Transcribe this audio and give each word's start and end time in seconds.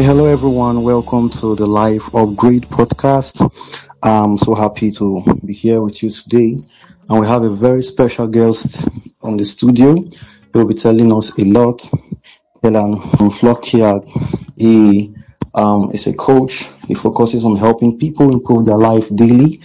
Okay, 0.00 0.06
hello 0.06 0.24
everyone. 0.24 0.82
Welcome 0.82 1.28
to 1.28 1.54
the 1.54 1.66
Life 1.66 2.14
Upgrade 2.14 2.62
podcast. 2.62 3.44
I'm 4.02 4.38
so 4.38 4.54
happy 4.54 4.90
to 4.92 5.20
be 5.44 5.52
here 5.52 5.82
with 5.82 6.02
you 6.02 6.08
today. 6.08 6.56
And 7.10 7.20
we 7.20 7.26
have 7.26 7.42
a 7.42 7.50
very 7.50 7.82
special 7.82 8.26
guest 8.26 8.88
on 9.22 9.36
the 9.36 9.44
studio. 9.44 9.96
He 9.96 10.10
will 10.54 10.64
be 10.64 10.72
telling 10.72 11.12
us 11.12 11.38
a 11.38 11.44
lot. 11.44 11.86
Kellen 12.62 12.96
Flukiger, 13.28 14.00
he 14.56 15.14
um, 15.54 15.90
is 15.92 16.06
a 16.06 16.14
coach. 16.14 16.70
He 16.88 16.94
focuses 16.94 17.44
on 17.44 17.56
helping 17.56 17.98
people 17.98 18.32
improve 18.32 18.64
their 18.64 18.78
life 18.78 19.14
daily, 19.14 19.58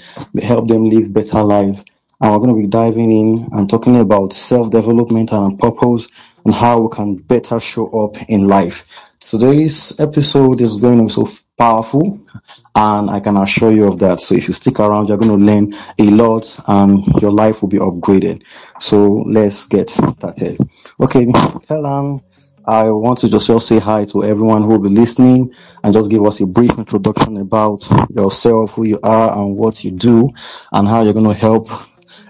help 0.43 0.67
them 0.67 0.90
live 0.90 1.13
better 1.13 1.43
life. 1.43 1.81
And 2.20 2.34
we're 2.34 2.40
going 2.40 2.55
to 2.55 2.62
be 2.62 2.67
diving 2.67 3.09
in 3.09 3.48
and 3.54 3.70
talking 3.70 4.02
about 4.02 4.34
self-development 4.34 5.31
and 5.31 5.57
purpose 5.57 6.09
and 6.43 6.54
how 6.54 6.81
we 6.81 6.90
can 6.93 7.15
better 7.15 7.57
show 7.62 7.88
up 8.04 8.21
in 8.27 8.49
life. 8.49 8.85
Today's 9.27 9.99
episode 9.99 10.61
is 10.61 10.79
going 10.79 10.99
to 10.99 11.03
be 11.05 11.09
so 11.09 11.27
powerful 11.57 12.15
and 12.75 13.09
I 13.09 13.20
can 13.20 13.38
assure 13.38 13.71
you 13.71 13.88
of 13.88 13.98
that. 13.98 14.21
So 14.21 14.35
if 14.35 14.48
you 14.48 14.54
stick 14.54 14.79
around, 14.79 15.07
you're 15.07 15.17
going 15.17 15.40
to 15.40 15.43
learn 15.43 15.73
a 15.98 16.12
lot 16.12 16.55
and 16.67 17.04
your 17.23 17.32
life 17.32 17.63
will 17.63 17.70
be 17.70 17.79
upgraded. 17.79 18.43
So 18.79 19.23
let's 19.26 19.65
get 19.65 19.90
started. 19.90 20.59
Okay, 21.01 21.26
Kellen, 21.67 22.21
I 22.67 22.91
want 22.91 23.17
to 23.20 23.29
just 23.29 23.48
say 23.67 23.79
hi 23.79 24.05
to 24.05 24.23
everyone 24.23 24.62
who 24.62 24.67
will 24.70 24.79
be 24.79 24.90
listening 24.90 25.51
and 25.84 25.91
just 25.91 26.12
give 26.12 26.23
us 26.23 26.39
a 26.41 26.45
brief 26.45 26.77
introduction 26.77 27.37
about 27.37 27.89
yourself, 28.12 28.76
who 28.76 28.85
you 28.85 28.99
are 29.01 29.35
and 29.39 29.57
what 29.57 29.84
you 29.84 29.89
do 29.89 30.29
and 30.71 30.87
how 30.87 31.01
you're 31.01 31.13
going 31.13 31.26
to 31.26 31.34
help 31.34 31.67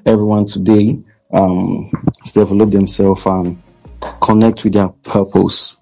everyone 0.05 0.45
today 0.45 0.97
um, 1.33 1.91
develop 2.33 2.69
themselves 2.71 3.25
and 3.25 3.61
connect 4.21 4.63
with 4.63 4.73
their 4.73 4.87
purpose. 5.03 5.75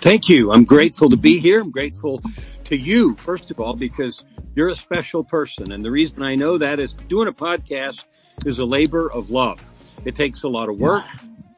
Thank 0.00 0.28
you. 0.28 0.52
I'm 0.52 0.64
grateful 0.64 1.08
to 1.08 1.16
be 1.16 1.38
here. 1.38 1.60
I'm 1.60 1.70
grateful 1.70 2.22
to 2.64 2.76
you, 2.76 3.16
first 3.16 3.50
of 3.50 3.60
all, 3.60 3.74
because 3.74 4.24
you're 4.54 4.68
a 4.68 4.74
special 4.74 5.24
person. 5.24 5.72
And 5.72 5.84
the 5.84 5.90
reason 5.90 6.22
I 6.22 6.34
know 6.34 6.58
that 6.58 6.78
is 6.78 6.92
doing 6.92 7.28
a 7.28 7.32
podcast 7.32 8.04
is 8.46 8.58
a 8.58 8.64
labor 8.64 9.10
of 9.12 9.30
love. 9.30 9.60
It 10.04 10.14
takes 10.14 10.44
a 10.44 10.48
lot 10.48 10.68
of 10.68 10.78
work 10.78 11.04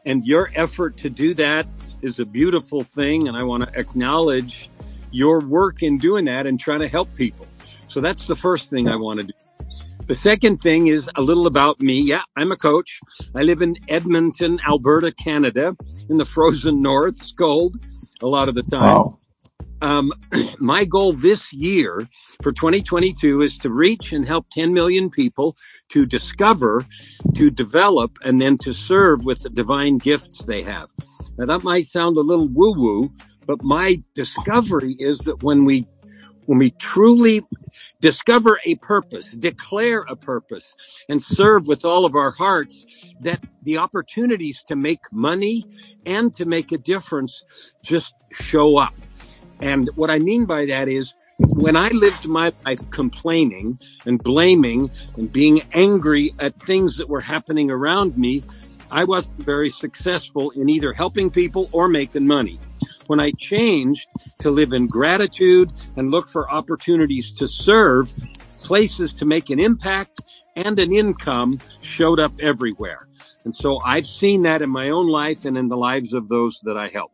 and 0.07 0.25
your 0.25 0.51
effort 0.55 0.97
to 0.99 1.11
do 1.11 1.35
that 1.35 1.67
is 2.03 2.19
a 2.19 2.27
beautiful 2.27 2.83
thing. 2.83 3.29
And 3.29 3.37
I 3.37 3.43
want 3.43 3.65
to 3.65 3.79
acknowledge 3.79 4.71
your 5.11 5.41
work 5.41 5.83
in 5.83 5.99
doing 5.99 6.25
that 6.27 6.47
and 6.47 6.59
trying 6.59 6.81
to 6.81 6.89
help 6.89 7.15
people. 7.15 7.47
So 7.89 8.01
that's 8.01 8.27
the 8.27 8.37
first 8.37 8.71
thing 8.71 8.89
I 8.89 8.97
want 8.97 9.21
to 9.21 9.27
do. 9.27 9.33
The 10.11 10.17
second 10.17 10.57
thing 10.57 10.89
is 10.89 11.09
a 11.15 11.21
little 11.23 11.47
about 11.47 11.81
me. 11.81 12.01
Yeah, 12.01 12.23
I'm 12.37 12.51
a 12.51 12.57
coach. 12.57 12.99
I 13.37 13.45
live 13.45 13.63
in 13.63 13.77
Edmonton, 13.87 14.59
Alberta, 14.67 15.13
Canada, 15.13 15.77
in 16.09 16.17
the 16.17 16.25
frozen 16.25 16.83
north. 16.91 17.15
It's 17.21 17.31
cold 17.31 17.77
a 18.21 18.27
lot 18.27 18.49
of 18.49 18.57
the 18.57 18.65
time. 18.65 18.81
Wow. 18.83 19.19
Um, 19.83 20.13
my 20.59 20.85
goal 20.85 21.13
this 21.13 21.53
year 21.53 22.09
for 22.43 22.51
2022 22.51 23.41
is 23.41 23.57
to 23.59 23.71
reach 23.71 24.13
and 24.13 24.27
help 24.27 24.47
10 24.51 24.75
million 24.75 25.11
people 25.11 25.57
to 25.91 26.05
discover, 26.05 26.85
to 27.37 27.49
develop, 27.49 28.19
and 28.25 28.41
then 28.41 28.57
to 28.63 28.73
serve 28.73 29.25
with 29.25 29.41
the 29.43 29.51
divine 29.51 29.99
gifts 29.99 30.45
they 30.45 30.63
have. 30.63 30.89
Now 31.39 31.47
that 31.47 31.63
might 31.63 31.87
sound 31.87 32.17
a 32.17 32.23
little 32.23 32.49
woo 32.49 32.75
woo, 32.77 33.13
but 33.47 33.63
my 33.63 34.03
discovery 34.17 34.97
is 34.99 35.19
that 35.19 35.45
when 35.45 35.65
we 35.65 35.87
when 36.47 36.59
we 36.59 36.73
truly 36.73 37.43
discover 38.01 38.61
a 38.65 38.77
purpose, 38.77 39.33
declare 39.33 40.03
a 40.09 40.17
purpose, 40.17 40.77
and 41.09 41.23
serve 41.23 41.67
with 41.67 41.85
all 41.85 42.05
of 42.05 42.15
our 42.15 42.31
hearts, 42.31 42.87
that 43.21 43.43
the 43.63 43.79
opportunities 43.79 44.63
to 44.65 44.77
make 44.77 45.01
money 45.13 45.65
and 46.07 46.33
to 46.35 46.45
make 46.45 46.73
a 46.73 46.79
difference 46.79 47.45
just 47.83 48.15
show 48.33 48.79
up. 48.79 48.95
And 49.61 49.91
what 49.95 50.11
I 50.11 50.19
mean 50.19 50.47
by 50.47 50.65
that 50.67 50.89
is 50.89 51.15
when 51.41 51.77
I 51.77 51.89
lived 51.89 52.27
my 52.27 52.53
life 52.67 52.91
complaining 52.91 53.79
and 54.05 54.23
blaming 54.23 54.91
and 55.17 55.33
being 55.33 55.63
angry 55.73 56.33
at 56.39 56.55
things 56.55 56.97
that 56.99 57.09
were 57.09 57.21
happening 57.21 57.71
around 57.71 58.19
me, 58.19 58.45
I 58.93 59.05
wasn't 59.05 59.43
very 59.43 59.71
successful 59.71 60.51
in 60.51 60.69
either 60.69 60.93
helping 60.93 61.31
people 61.31 61.69
or 61.73 61.89
making 61.89 62.27
money. 62.27 62.59
When 63.07 63.21
I 63.21 63.33
changed 63.39 64.07
to 64.41 64.51
live 64.51 64.73
in 64.73 64.87
gratitude 64.87 65.73
and 65.97 66.11
look 66.11 66.29
for 66.29 66.51
opportunities 66.51 67.33
to 67.33 67.49
serve, 67.49 68.13
places 68.59 69.15
to 69.15 69.25
make 69.25 69.49
an 69.51 69.59
impact 69.59 70.23
and 70.57 70.79
an 70.79 70.93
income 70.93 71.59
showed 71.81 72.21
up 72.21 72.33
everywhere. 72.41 73.09
And 73.45 73.55
so 73.55 73.81
I've 73.81 74.07
seen 74.07 74.43
that 74.43 74.61
in 74.61 74.69
my 74.69 74.91
own 74.91 75.09
life 75.09 75.47
and 75.47 75.57
in 75.57 75.69
the 75.69 75.77
lives 75.77 76.13
of 76.13 76.29
those 76.29 76.61
that 76.65 76.77
I 76.77 76.89
help. 76.89 77.13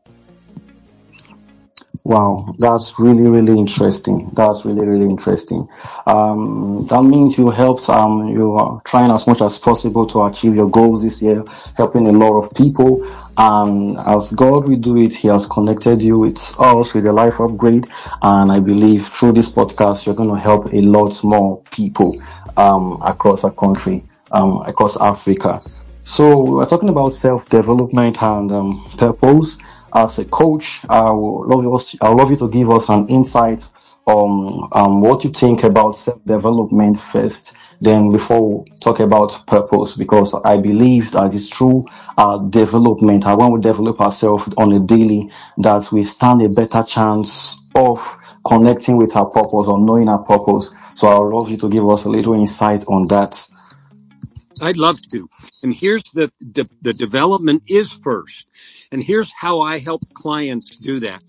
Wow, 2.06 2.54
that's 2.60 3.00
really, 3.00 3.26
really 3.28 3.58
interesting. 3.58 4.30
That's 4.34 4.64
really, 4.64 4.86
really 4.86 5.06
interesting. 5.06 5.66
Um, 6.06 6.80
that 6.86 7.02
means 7.02 7.36
you 7.36 7.50
helped, 7.50 7.88
um, 7.90 8.28
you 8.28 8.52
are 8.52 8.80
trying 8.84 9.10
as 9.10 9.26
much 9.26 9.40
as 9.40 9.58
possible 9.58 10.06
to 10.06 10.22
achieve 10.22 10.54
your 10.54 10.70
goals 10.70 11.02
this 11.02 11.20
year, 11.20 11.42
helping 11.76 12.06
a 12.06 12.12
lot 12.12 12.38
of 12.38 12.54
people. 12.54 13.04
And 13.36 13.98
as 13.98 14.30
God 14.30 14.68
will 14.68 14.78
do 14.78 14.96
it, 14.98 15.14
He 15.16 15.26
has 15.26 15.46
connected 15.46 16.00
you 16.00 16.16
with 16.16 16.38
us 16.60 16.94
with 16.94 17.06
a 17.06 17.12
life 17.12 17.40
upgrade. 17.40 17.88
And 18.22 18.52
I 18.52 18.60
believe 18.60 19.08
through 19.08 19.32
this 19.32 19.50
podcast, 19.52 20.06
you're 20.06 20.14
going 20.14 20.30
to 20.30 20.40
help 20.40 20.72
a 20.72 20.82
lot 20.82 21.24
more 21.24 21.60
people, 21.72 22.22
um, 22.56 23.02
across 23.02 23.42
our 23.42 23.50
country, 23.50 24.04
um, 24.30 24.62
across 24.62 24.96
Africa. 25.00 25.60
So 26.04 26.40
we're 26.40 26.66
talking 26.66 26.88
about 26.88 27.14
self-development 27.14 28.22
and, 28.22 28.52
um, 28.52 28.84
purpose 28.96 29.58
as 29.94 30.18
a 30.18 30.24
coach, 30.24 30.80
I 30.88 31.10
would 31.10 31.46
love 31.48 31.62
you, 31.62 31.98
I 32.00 32.08
would 32.08 32.18
love 32.18 32.30
you 32.30 32.36
to 32.38 32.48
give 32.48 32.70
us 32.70 32.88
an 32.88 33.08
insight 33.08 33.66
on 34.06 34.68
um, 34.72 35.00
what 35.00 35.24
you 35.24 35.30
think 35.30 35.64
about 35.64 35.98
self-development 35.98 36.96
first, 36.96 37.56
then 37.80 38.12
before 38.12 38.60
we 38.62 38.70
talk 38.80 39.00
about 39.00 39.44
purpose, 39.46 39.96
because 39.96 40.32
I 40.44 40.58
believe 40.58 41.10
that 41.10 41.34
it's 41.34 41.48
through 41.48 41.86
uh, 42.16 42.38
development, 42.38 43.24
and 43.26 43.38
when 43.38 43.52
we 43.52 43.60
develop 43.60 44.00
ourselves 44.00 44.52
on 44.56 44.72
a 44.72 44.80
daily, 44.80 45.30
that 45.58 45.90
we 45.90 46.04
stand 46.04 46.40
a 46.42 46.48
better 46.48 46.84
chance 46.84 47.56
of 47.74 48.16
connecting 48.46 48.96
with 48.96 49.16
our 49.16 49.28
purpose 49.28 49.66
or 49.66 49.78
knowing 49.78 50.08
our 50.08 50.22
purpose. 50.22 50.72
So 50.94 51.08
I 51.08 51.18
would 51.18 51.34
love 51.34 51.50
you 51.50 51.56
to 51.58 51.68
give 51.68 51.88
us 51.88 52.04
a 52.04 52.08
little 52.08 52.34
insight 52.34 52.84
on 52.86 53.08
that. 53.08 53.44
I'd 54.60 54.76
love 54.76 55.00
to. 55.12 55.28
And 55.62 55.74
here's 55.74 56.02
the, 56.14 56.30
the, 56.40 56.68
the 56.82 56.92
development 56.92 57.64
is 57.68 57.92
first. 57.92 58.46
And 58.90 59.02
here's 59.02 59.32
how 59.32 59.60
I 59.60 59.78
help 59.78 60.02
clients 60.14 60.78
do 60.78 61.00
that. 61.00 61.22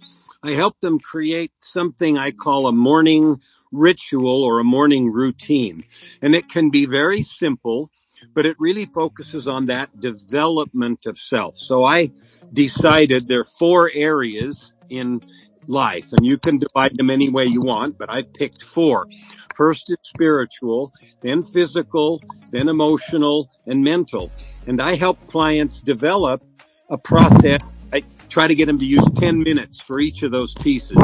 I 0.43 0.51
help 0.51 0.79
them 0.81 0.99
create 0.99 1.51
something 1.59 2.17
I 2.17 2.31
call 2.31 2.67
a 2.67 2.71
morning 2.71 3.41
ritual 3.71 4.43
or 4.43 4.59
a 4.59 4.63
morning 4.63 5.11
routine. 5.11 5.83
And 6.21 6.35
it 6.35 6.47
can 6.47 6.69
be 6.69 6.85
very 6.85 7.21
simple, 7.21 7.89
but 8.33 8.45
it 8.45 8.55
really 8.59 8.85
focuses 8.85 9.47
on 9.47 9.65
that 9.65 9.89
development 9.99 11.05
of 11.05 11.17
self. 11.17 11.57
So 11.57 11.83
I 11.83 12.11
decided 12.53 13.27
there 13.27 13.41
are 13.41 13.45
four 13.59 13.91
areas 13.93 14.73
in 14.89 15.21
life 15.67 16.11
and 16.13 16.25
you 16.25 16.37
can 16.37 16.59
divide 16.59 16.95
them 16.95 17.09
any 17.09 17.29
way 17.29 17.45
you 17.45 17.61
want, 17.61 17.97
but 17.97 18.13
I 18.13 18.23
picked 18.23 18.63
four. 18.63 19.07
First 19.55 19.89
is 19.89 19.97
spiritual, 20.03 20.93
then 21.21 21.43
physical, 21.43 22.19
then 22.51 22.69
emotional 22.69 23.49
and 23.65 23.83
mental. 23.83 24.31
And 24.67 24.81
I 24.81 24.95
help 24.95 25.25
clients 25.27 25.81
develop 25.81 26.41
a 26.89 26.97
process. 26.97 27.61
I 27.93 28.03
try 28.29 28.47
to 28.47 28.55
get 28.55 28.65
them 28.65 28.79
to 28.79 28.85
use 28.85 29.05
10 29.15 29.39
minutes 29.39 29.79
for 29.79 29.99
each 29.99 30.23
of 30.23 30.31
those 30.31 30.53
pieces. 30.55 30.97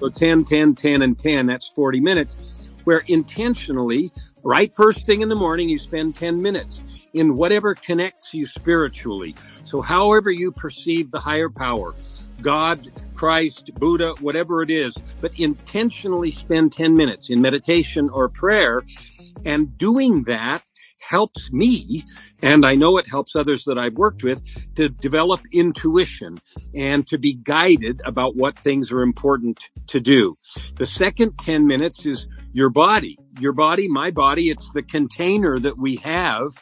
So 0.00 0.08
10, 0.08 0.44
10, 0.44 0.74
10, 0.74 1.02
and 1.02 1.18
10, 1.18 1.46
that's 1.46 1.68
40 1.68 2.00
minutes 2.00 2.36
where 2.84 3.02
intentionally, 3.08 4.12
right 4.42 4.72
first 4.72 5.06
thing 5.06 5.22
in 5.22 5.28
the 5.28 5.34
morning, 5.34 5.68
you 5.68 5.78
spend 5.78 6.14
10 6.14 6.40
minutes 6.40 7.08
in 7.14 7.36
whatever 7.36 7.74
connects 7.74 8.32
you 8.34 8.46
spiritually. 8.46 9.34
So 9.64 9.80
however 9.80 10.30
you 10.30 10.52
perceive 10.52 11.10
the 11.10 11.20
higher 11.20 11.48
power, 11.48 11.94
God, 12.40 12.88
Christ, 13.14 13.70
Buddha, 13.74 14.14
whatever 14.20 14.62
it 14.62 14.70
is, 14.70 14.94
but 15.20 15.32
intentionally 15.38 16.30
spend 16.30 16.72
10 16.72 16.96
minutes 16.96 17.30
in 17.30 17.40
meditation 17.40 18.10
or 18.10 18.28
prayer. 18.28 18.82
And 19.44 19.76
doing 19.78 20.24
that 20.24 20.62
helps 21.00 21.52
me, 21.52 22.02
and 22.42 22.64
I 22.64 22.74
know 22.74 22.96
it 22.96 23.06
helps 23.08 23.36
others 23.36 23.64
that 23.64 23.78
I've 23.78 23.96
worked 23.96 24.22
with, 24.22 24.42
to 24.76 24.88
develop 24.88 25.40
intuition 25.52 26.38
and 26.74 27.06
to 27.08 27.18
be 27.18 27.34
guided 27.34 28.00
about 28.04 28.36
what 28.36 28.58
things 28.58 28.90
are 28.90 29.02
important 29.02 29.60
to 29.88 30.00
do. 30.00 30.34
The 30.76 30.86
second 30.86 31.38
10 31.38 31.66
minutes 31.66 32.06
is 32.06 32.26
your 32.52 32.70
body. 32.70 33.18
Your 33.38 33.52
body, 33.52 33.88
my 33.88 34.10
body, 34.10 34.50
it's 34.50 34.72
the 34.72 34.82
container 34.82 35.58
that 35.58 35.78
we 35.78 35.96
have 35.96 36.52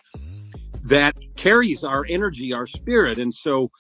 that 0.85 1.15
carries 1.37 1.85
our 1.85 2.05
energy, 2.09 2.53
our 2.53 2.67
spirit. 2.67 3.19
And 3.19 3.33
so 3.33 3.71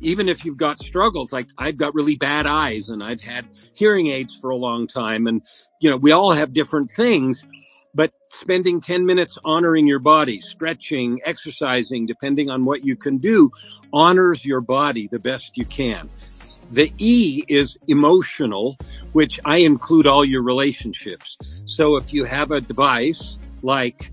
even 0.00 0.28
if 0.28 0.44
you've 0.44 0.56
got 0.56 0.80
struggles, 0.80 1.32
like 1.32 1.46
I've 1.58 1.76
got 1.76 1.94
really 1.94 2.16
bad 2.16 2.46
eyes 2.46 2.88
and 2.88 3.02
I've 3.02 3.20
had 3.20 3.44
hearing 3.74 4.08
aids 4.08 4.34
for 4.34 4.50
a 4.50 4.56
long 4.56 4.86
time 4.86 5.26
and, 5.26 5.42
you 5.80 5.90
know, 5.90 5.96
we 5.96 6.12
all 6.12 6.32
have 6.32 6.52
different 6.52 6.90
things, 6.92 7.44
but 7.94 8.12
spending 8.24 8.80
10 8.80 9.06
minutes 9.06 9.38
honoring 9.44 9.86
your 9.86 9.98
body, 9.98 10.40
stretching, 10.40 11.20
exercising, 11.24 12.06
depending 12.06 12.50
on 12.50 12.64
what 12.64 12.84
you 12.84 12.96
can 12.96 13.18
do, 13.18 13.50
honors 13.92 14.44
your 14.44 14.60
body 14.60 15.08
the 15.08 15.18
best 15.18 15.56
you 15.56 15.64
can. 15.64 16.08
The 16.70 16.92
E 16.98 17.44
is 17.48 17.78
emotional, 17.88 18.76
which 19.12 19.40
I 19.44 19.58
include 19.58 20.06
all 20.06 20.24
your 20.24 20.42
relationships. 20.42 21.38
So 21.64 21.96
if 21.96 22.12
you 22.12 22.24
have 22.24 22.50
a 22.50 22.60
device 22.60 23.38
like 23.62 24.12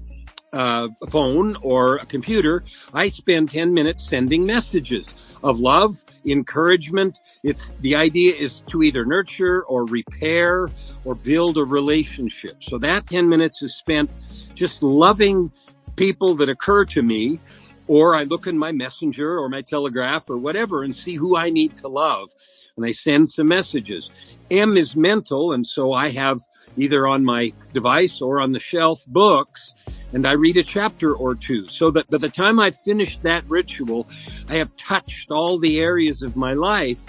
uh, 0.54 0.88
phone 1.10 1.58
or 1.62 1.98
a 1.98 2.06
computer, 2.06 2.64
I 2.94 3.10
spend 3.10 3.50
10 3.50 3.74
minutes 3.74 4.08
sending 4.08 4.46
messages 4.46 5.38
of 5.44 5.60
love, 5.60 5.94
encouragement. 6.26 7.20
It's 7.44 7.74
the 7.82 7.96
idea 7.96 8.36
is 8.36 8.62
to 8.68 8.84
either 8.84 9.06
nurture 9.06 9.64
or 9.64 9.86
repair 9.86 10.70
or 11.04 11.16
build 11.16 11.58
a 11.58 11.64
relationship. 11.64 12.64
So 12.64 12.78
that 12.80 13.08
10 13.08 13.28
minutes 13.28 13.62
is 13.62 13.76
spent 13.76 14.10
just 14.54 14.82
loving 14.84 15.52
people 15.96 16.36
that 16.36 16.50
occur 16.50 16.86
to 16.86 17.02
me 17.02 17.40
or 17.88 18.16
I 18.16 18.24
look 18.24 18.48
in 18.48 18.58
my 18.58 18.72
messenger 18.72 19.38
or 19.38 19.50
my 19.50 19.62
telegraph 19.62 20.30
or 20.30 20.38
whatever 20.38 20.84
and 20.84 20.96
see 20.96 21.16
who 21.16 21.36
I 21.36 21.50
need 21.50 21.78
to 21.78 21.88
love. 21.88 22.30
And 22.78 22.86
I 22.86 22.92
send 22.92 23.30
some 23.30 23.48
messages. 23.48 24.38
M 24.52 24.78
is 24.78 24.96
mental. 24.96 25.54
And 25.54 25.66
so 25.66 25.94
I 25.94 26.10
have 26.10 26.40
either 26.78 27.08
on 27.08 27.24
my 27.24 27.54
device 27.74 28.22
or 28.22 28.42
on 28.42 28.52
the 28.52 28.60
shelf 28.60 29.06
books 29.08 29.74
and 30.14 30.26
I 30.26 30.34
read 30.34 30.58
a 30.58 30.64
chapter 30.64 31.14
or 31.14 31.36
two 31.36 31.68
so 31.68 31.92
that 31.92 32.10
by 32.10 32.18
the 32.18 32.30
time 32.30 32.60
I've 32.60 32.76
finished 32.76 33.22
that 33.24 33.48
ritual, 33.50 34.08
I 34.50 34.56
have 34.56 34.76
touched 34.78 35.32
all 35.32 35.58
the 35.58 35.80
areas 35.80 36.22
of 36.22 36.36
my 36.36 36.54
life 36.54 37.02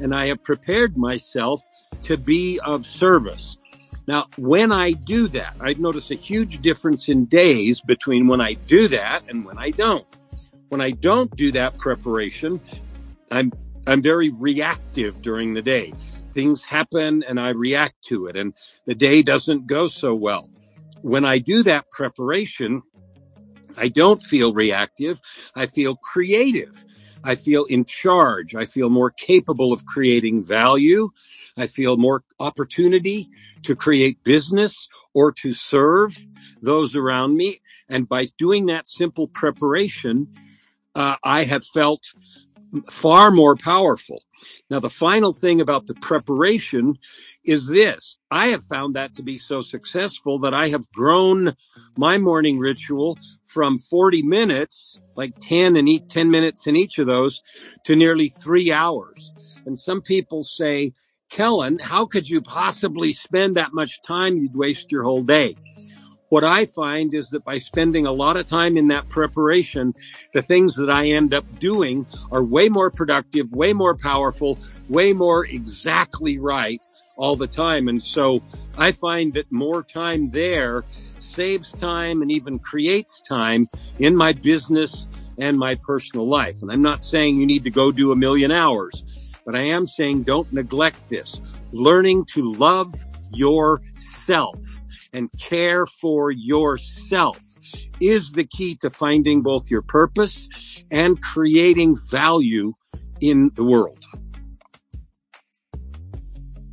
and 0.00 0.14
I 0.14 0.26
have 0.26 0.42
prepared 0.42 0.96
myself 0.96 1.60
to 2.02 2.16
be 2.16 2.60
of 2.64 2.86
service. 2.86 3.58
Now, 4.06 4.26
when 4.38 4.72
I 4.72 4.92
do 4.92 5.28
that, 5.28 5.54
I 5.60 5.74
notice 5.74 6.10
a 6.10 6.16
huge 6.16 6.60
difference 6.60 7.08
in 7.08 7.26
days 7.26 7.80
between 7.80 8.26
when 8.26 8.40
I 8.40 8.54
do 8.54 8.88
that 8.88 9.22
and 9.28 9.44
when 9.44 9.58
I 9.58 9.70
don't. 9.70 10.06
When 10.70 10.80
I 10.80 10.92
don't 10.92 11.34
do 11.36 11.50
that 11.52 11.78
preparation, 11.78 12.60
I'm 13.32 13.52
I'm 13.88 14.00
very 14.00 14.30
reactive 14.38 15.20
during 15.20 15.52
the 15.52 15.62
day. 15.62 15.92
Things 16.32 16.64
happen 16.64 17.24
and 17.26 17.40
I 17.40 17.48
react 17.48 18.02
to 18.04 18.28
it 18.28 18.36
and 18.36 18.54
the 18.86 18.94
day 18.94 19.22
doesn't 19.22 19.66
go 19.66 19.88
so 19.88 20.14
well. 20.14 20.48
When 21.02 21.24
I 21.24 21.38
do 21.38 21.64
that 21.64 21.90
preparation, 21.90 22.82
I 23.76 23.88
don't 23.88 24.22
feel 24.22 24.54
reactive. 24.54 25.20
I 25.56 25.66
feel 25.66 25.96
creative. 25.96 26.84
I 27.24 27.34
feel 27.34 27.64
in 27.64 27.84
charge. 27.84 28.54
I 28.54 28.64
feel 28.64 28.90
more 28.90 29.10
capable 29.10 29.72
of 29.72 29.84
creating 29.86 30.44
value. 30.44 31.08
I 31.56 31.66
feel 31.66 31.96
more 31.96 32.22
opportunity 32.38 33.28
to 33.64 33.74
create 33.74 34.22
business 34.22 34.88
or 35.14 35.32
to 35.32 35.52
serve 35.52 36.16
those 36.62 36.94
around 36.94 37.36
me. 37.36 37.60
And 37.88 38.08
by 38.08 38.26
doing 38.38 38.66
that 38.66 38.86
simple 38.86 39.26
preparation, 39.26 40.28
uh, 40.94 41.16
I 41.24 41.44
have 41.44 41.64
felt 41.64 42.02
far 42.90 43.30
more 43.30 43.56
powerful. 43.56 44.22
Now, 44.70 44.80
the 44.80 44.90
final 44.90 45.32
thing 45.32 45.60
about 45.60 45.86
the 45.86 45.94
preparation 45.96 46.98
is 47.44 47.68
this. 47.68 48.16
I 48.30 48.48
have 48.48 48.64
found 48.64 48.94
that 48.94 49.14
to 49.16 49.22
be 49.22 49.38
so 49.38 49.60
successful 49.60 50.38
that 50.40 50.54
I 50.54 50.68
have 50.68 50.90
grown 50.92 51.54
my 51.96 52.18
morning 52.18 52.58
ritual 52.58 53.18
from 53.44 53.78
40 53.78 54.22
minutes, 54.22 55.00
like 55.16 55.34
10 55.40 55.76
and 55.76 55.88
eat 55.88 56.04
10 56.08 56.30
minutes 56.30 56.66
in 56.66 56.76
each 56.76 56.98
of 56.98 57.06
those 57.06 57.42
to 57.84 57.96
nearly 57.96 58.28
three 58.28 58.72
hours. 58.72 59.32
And 59.66 59.78
some 59.78 60.00
people 60.00 60.42
say, 60.42 60.92
Kellen, 61.30 61.78
how 61.80 62.06
could 62.06 62.28
you 62.28 62.40
possibly 62.40 63.12
spend 63.12 63.56
that 63.56 63.72
much 63.72 64.02
time? 64.02 64.36
You'd 64.36 64.56
waste 64.56 64.90
your 64.92 65.04
whole 65.04 65.24
day. 65.24 65.58
What 66.30 66.44
I 66.44 66.66
find 66.66 67.12
is 67.12 67.30
that 67.30 67.44
by 67.44 67.58
spending 67.58 68.06
a 68.06 68.12
lot 68.12 68.36
of 68.36 68.46
time 68.46 68.76
in 68.76 68.86
that 68.88 69.08
preparation, 69.08 69.92
the 70.32 70.42
things 70.42 70.76
that 70.76 70.88
I 70.88 71.08
end 71.08 71.34
up 71.34 71.44
doing 71.58 72.06
are 72.30 72.44
way 72.44 72.68
more 72.68 72.88
productive, 72.88 73.52
way 73.52 73.72
more 73.72 73.96
powerful, 73.96 74.56
way 74.88 75.12
more 75.12 75.44
exactly 75.44 76.38
right 76.38 76.80
all 77.16 77.34
the 77.34 77.48
time. 77.48 77.88
And 77.88 78.00
so 78.00 78.44
I 78.78 78.92
find 78.92 79.34
that 79.34 79.50
more 79.50 79.82
time 79.82 80.30
there 80.30 80.84
saves 81.18 81.72
time 81.72 82.22
and 82.22 82.30
even 82.30 82.60
creates 82.60 83.20
time 83.22 83.68
in 83.98 84.14
my 84.14 84.32
business 84.32 85.08
and 85.36 85.58
my 85.58 85.76
personal 85.82 86.28
life. 86.28 86.62
And 86.62 86.70
I'm 86.70 86.82
not 86.82 87.02
saying 87.02 87.40
you 87.40 87.46
need 87.46 87.64
to 87.64 87.70
go 87.70 87.90
do 87.90 88.12
a 88.12 88.16
million 88.16 88.52
hours, 88.52 89.04
but 89.44 89.56
I 89.56 89.62
am 89.62 89.84
saying 89.84 90.22
don't 90.22 90.52
neglect 90.52 91.08
this. 91.08 91.40
Learning 91.72 92.24
to 92.34 92.48
love 92.52 92.88
yourself 93.32 94.79
and 95.12 95.30
care 95.38 95.86
for 95.86 96.30
yourself 96.30 97.38
is 98.00 98.32
the 98.32 98.44
key 98.44 98.76
to 98.76 98.90
finding 98.90 99.42
both 99.42 99.70
your 99.70 99.82
purpose 99.82 100.48
and 100.90 101.20
creating 101.22 101.96
value 102.10 102.72
in 103.20 103.50
the 103.54 103.64
world. 103.64 104.04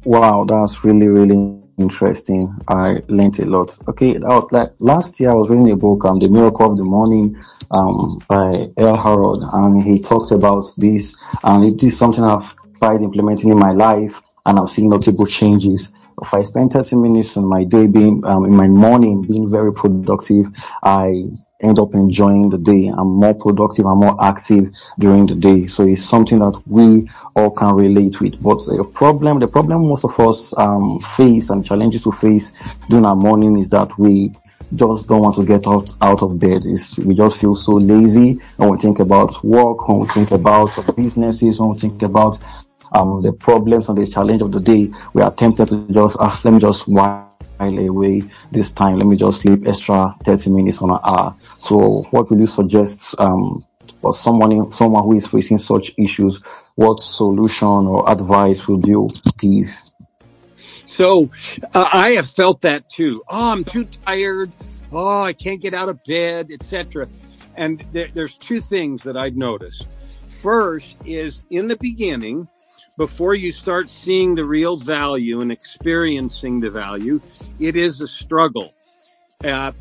Wow, 0.04 0.46
that's 0.46 0.86
really, 0.86 1.08
really 1.08 1.62
interesting. 1.78 2.56
I 2.68 3.02
learned 3.08 3.40
a 3.40 3.46
lot. 3.46 3.78
Okay, 3.90 4.18
last 4.80 5.20
year 5.20 5.32
I 5.32 5.34
was 5.34 5.50
reading 5.50 5.72
a 5.72 5.76
book, 5.76 6.06
um, 6.06 6.20
The 6.20 6.30
Miracle 6.30 6.72
of 6.72 6.78
the 6.78 6.84
Morning, 6.84 7.36
um, 7.72 8.18
by 8.28 8.70
Hal 8.78 8.96
Elrod, 8.96 9.40
and 9.54 9.84
he 9.84 10.00
talked 10.00 10.32
about 10.32 10.64
this, 10.78 11.18
and 11.44 11.66
it 11.66 11.84
is 11.84 11.98
something 11.98 12.24
I've 12.24 12.56
tried 12.80 13.02
implementing 13.02 13.50
in 13.50 13.60
my 13.60 13.74
life, 13.74 14.22
and 14.46 14.58
I've 14.58 14.70
seen 14.70 14.90
notable 14.90 15.26
changes 15.26 15.92
if 16.22 16.34
I 16.34 16.42
spend 16.42 16.72
30 16.72 16.96
minutes 16.96 17.36
in 17.36 17.46
my 17.46 17.64
day 17.64 17.88
being, 17.88 18.24
um, 18.26 18.46
in 18.46 18.56
my 18.56 18.68
morning 18.68 19.22
being 19.22 19.50
very 19.50 19.72
productive, 19.72 20.48
I 20.82 21.24
end 21.62 21.80
up 21.80 21.94
enjoying 21.94 22.50
the 22.50 22.58
day. 22.58 22.92
I'm 22.96 23.10
more 23.10 23.36
productive, 23.36 23.86
I'm 23.86 24.00
more 24.00 24.22
active 24.24 24.70
during 25.00 25.28
the 25.28 25.36
day. 25.36 25.68
So 25.68 25.84
it's 25.84 26.04
something 26.04 26.40
that 26.40 26.60
we 26.66 27.08
all 27.36 27.52
can 27.52 27.76
relate 27.76 28.20
with. 28.20 28.42
But 28.42 28.60
the 28.60 28.90
problem, 28.94 29.40
the 29.40 29.48
problem 29.48 29.88
most 29.88 30.06
of 30.06 30.20
us, 30.20 30.58
um, 30.58 31.00
face 31.00 31.50
and 31.50 31.64
challenges 31.64 32.04
to 32.04 32.12
face 32.12 32.76
during 32.90 33.06
our 33.06 33.16
morning 33.16 33.58
is 33.58 33.70
that 33.70 33.92
we 34.00 34.32
just 34.76 35.08
don't 35.08 35.22
want 35.22 35.36
to 35.36 35.46
get 35.46 35.68
out, 35.68 35.94
out 36.02 36.22
of 36.24 36.40
bed. 36.40 36.62
It's, 36.66 36.98
we 36.98 37.16
just 37.16 37.40
feel 37.40 37.56
so 37.56 37.74
lazy 37.74 38.40
when 38.58 38.70
we 38.70 38.78
think 38.78 39.00
about 39.00 39.44
work, 39.44 39.88
when 39.88 40.00
we 40.00 40.08
think 40.08 40.32
about 40.32 40.72
businesses, 40.96 41.60
when 41.60 41.74
we 41.74 41.78
think 41.78 42.02
about 42.02 42.40
um, 42.92 43.22
the 43.22 43.34
problems 43.34 43.90
and 43.90 43.98
the 43.98 44.08
challenge 44.08 44.42
of 44.42 44.52
the 44.52 44.60
day, 44.60 44.92
we 45.14 45.22
are 45.22 45.34
tempted 45.34 45.70
to 45.70 45.88
just, 45.92 46.18
ah, 46.20 46.40
let 46.44 46.54
me 46.54 46.60
just 46.60 46.88
while 46.88 47.28
away 47.60 48.24
this 48.52 48.72
time. 48.72 48.98
Let 48.98 49.08
me 49.08 49.16
just 49.16 49.42
sleep 49.42 49.68
extra 49.68 50.14
30 50.24 50.52
minutes 50.52 50.82
on 50.82 50.92
an 50.92 51.00
hour. 51.04 51.36
So 51.44 52.04
what 52.12 52.30
would 52.30 52.40
you 52.40 52.48
suggest, 52.48 53.16
um, 53.20 53.64
for 54.02 54.14
someone, 54.14 54.72
someone 54.72 55.04
who 55.04 55.14
is 55.14 55.28
facing 55.28 55.58
such 55.58 55.94
issues? 55.98 56.72
What 56.76 57.00
solution 57.00 57.88
or 57.88 58.10
advice 58.10 58.68
would 58.68 58.86
you 58.86 59.10
give? 59.40 59.68
So 60.86 61.30
uh, 61.74 61.88
I 61.92 62.12
have 62.12 62.30
felt 62.30 62.62
that 62.62 62.90
too. 62.90 63.24
Oh, 63.28 63.52
I'm 63.52 63.64
too 63.64 63.86
tired. 63.86 64.52
Oh, 64.92 65.22
I 65.22 65.34
can't 65.34 65.62
get 65.62 65.74
out 65.74 65.90
of 65.90 66.04
bed, 66.06 66.50
etc. 66.52 67.08
And 67.56 67.84
there, 67.92 68.08
there's 68.14 68.38
two 68.38 68.62
things 68.62 69.04
that 69.04 69.18
I've 69.18 69.36
noticed. 69.36 69.88
First 70.42 70.98
is 71.06 71.42
in 71.50 71.68
the 71.68 71.76
beginning, 71.78 72.48
before 72.98 73.36
you 73.36 73.52
start 73.52 73.90
seeing 73.90 74.36
the 74.36 74.44
real 74.44 74.76
value 74.76 75.42
and 75.42 75.52
experiencing 75.52 76.60
the 76.60 76.72
value, 76.72 77.22
it 77.60 77.76
is 77.76 78.02
a 78.02 78.08
struggle. 78.08 78.74
Uh, 79.46 79.72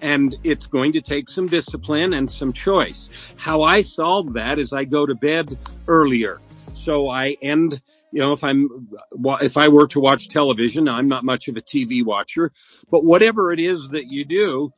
and 0.00 0.34
it's 0.44 0.66
going 0.66 0.92
to 0.92 1.00
take 1.00 1.28
some 1.28 1.46
discipline 1.46 2.14
and 2.14 2.28
some 2.28 2.54
choice. 2.54 3.10
How 3.36 3.62
I 3.62 3.82
solve 3.82 4.32
that 4.32 4.58
is 4.58 4.72
I 4.72 4.84
go 4.84 5.04
to 5.04 5.14
bed 5.14 5.58
earlier. 5.88 6.40
So 6.72 7.10
I 7.10 7.36
end, 7.42 7.82
you 8.10 8.20
know, 8.20 8.32
if 8.32 8.42
I'm, 8.42 8.88
if 9.42 9.58
I 9.58 9.68
were 9.68 9.86
to 9.88 10.00
watch 10.00 10.28
television, 10.28 10.88
I'm 10.88 11.08
not 11.08 11.22
much 11.22 11.48
of 11.48 11.56
a 11.58 11.60
TV 11.60 12.02
watcher, 12.02 12.50
but 12.90 13.04
whatever 13.04 13.52
it 13.52 13.60
is 13.60 13.90
that 13.90 14.06
you 14.06 14.24
do, 14.24 14.72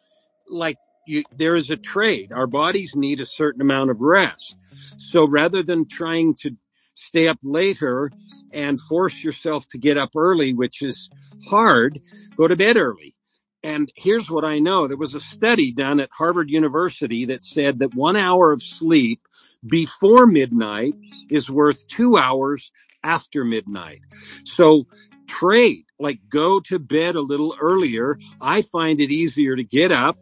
like 0.48 0.78
you, 1.06 1.22
there 1.36 1.54
is 1.54 1.70
a 1.70 1.76
trade. 1.76 2.32
Our 2.32 2.48
bodies 2.48 2.96
need 2.96 3.20
a 3.20 3.26
certain 3.26 3.60
amount 3.60 3.90
of 3.90 4.00
rest. 4.00 4.56
So 4.98 5.26
rather 5.26 5.62
than 5.62 5.86
trying 5.86 6.34
to 6.36 6.56
stay 6.96 7.28
up 7.28 7.38
later 7.42 8.10
and 8.52 8.80
force 8.80 9.22
yourself 9.22 9.68
to 9.68 9.78
get 9.78 9.98
up 9.98 10.10
early, 10.16 10.54
which 10.54 10.82
is 10.82 11.10
hard, 11.48 12.00
go 12.36 12.48
to 12.48 12.56
bed 12.56 12.76
early. 12.76 13.14
And 13.62 13.90
here's 13.96 14.30
what 14.30 14.44
I 14.44 14.60
know. 14.60 14.86
There 14.86 14.96
was 14.96 15.14
a 15.14 15.20
study 15.20 15.72
done 15.72 15.98
at 15.98 16.10
Harvard 16.16 16.50
University 16.50 17.24
that 17.26 17.42
said 17.42 17.80
that 17.80 17.94
one 17.94 18.16
hour 18.16 18.52
of 18.52 18.62
sleep 18.62 19.20
before 19.66 20.26
midnight 20.26 20.96
is 21.30 21.50
worth 21.50 21.86
two 21.88 22.16
hours 22.16 22.70
after 23.02 23.44
midnight. 23.44 24.00
So 24.44 24.86
trade, 25.26 25.84
like 25.98 26.20
go 26.28 26.60
to 26.60 26.78
bed 26.78 27.16
a 27.16 27.20
little 27.20 27.56
earlier. 27.60 28.18
I 28.40 28.62
find 28.62 29.00
it 29.00 29.10
easier 29.10 29.56
to 29.56 29.64
get 29.64 29.90
up. 29.90 30.16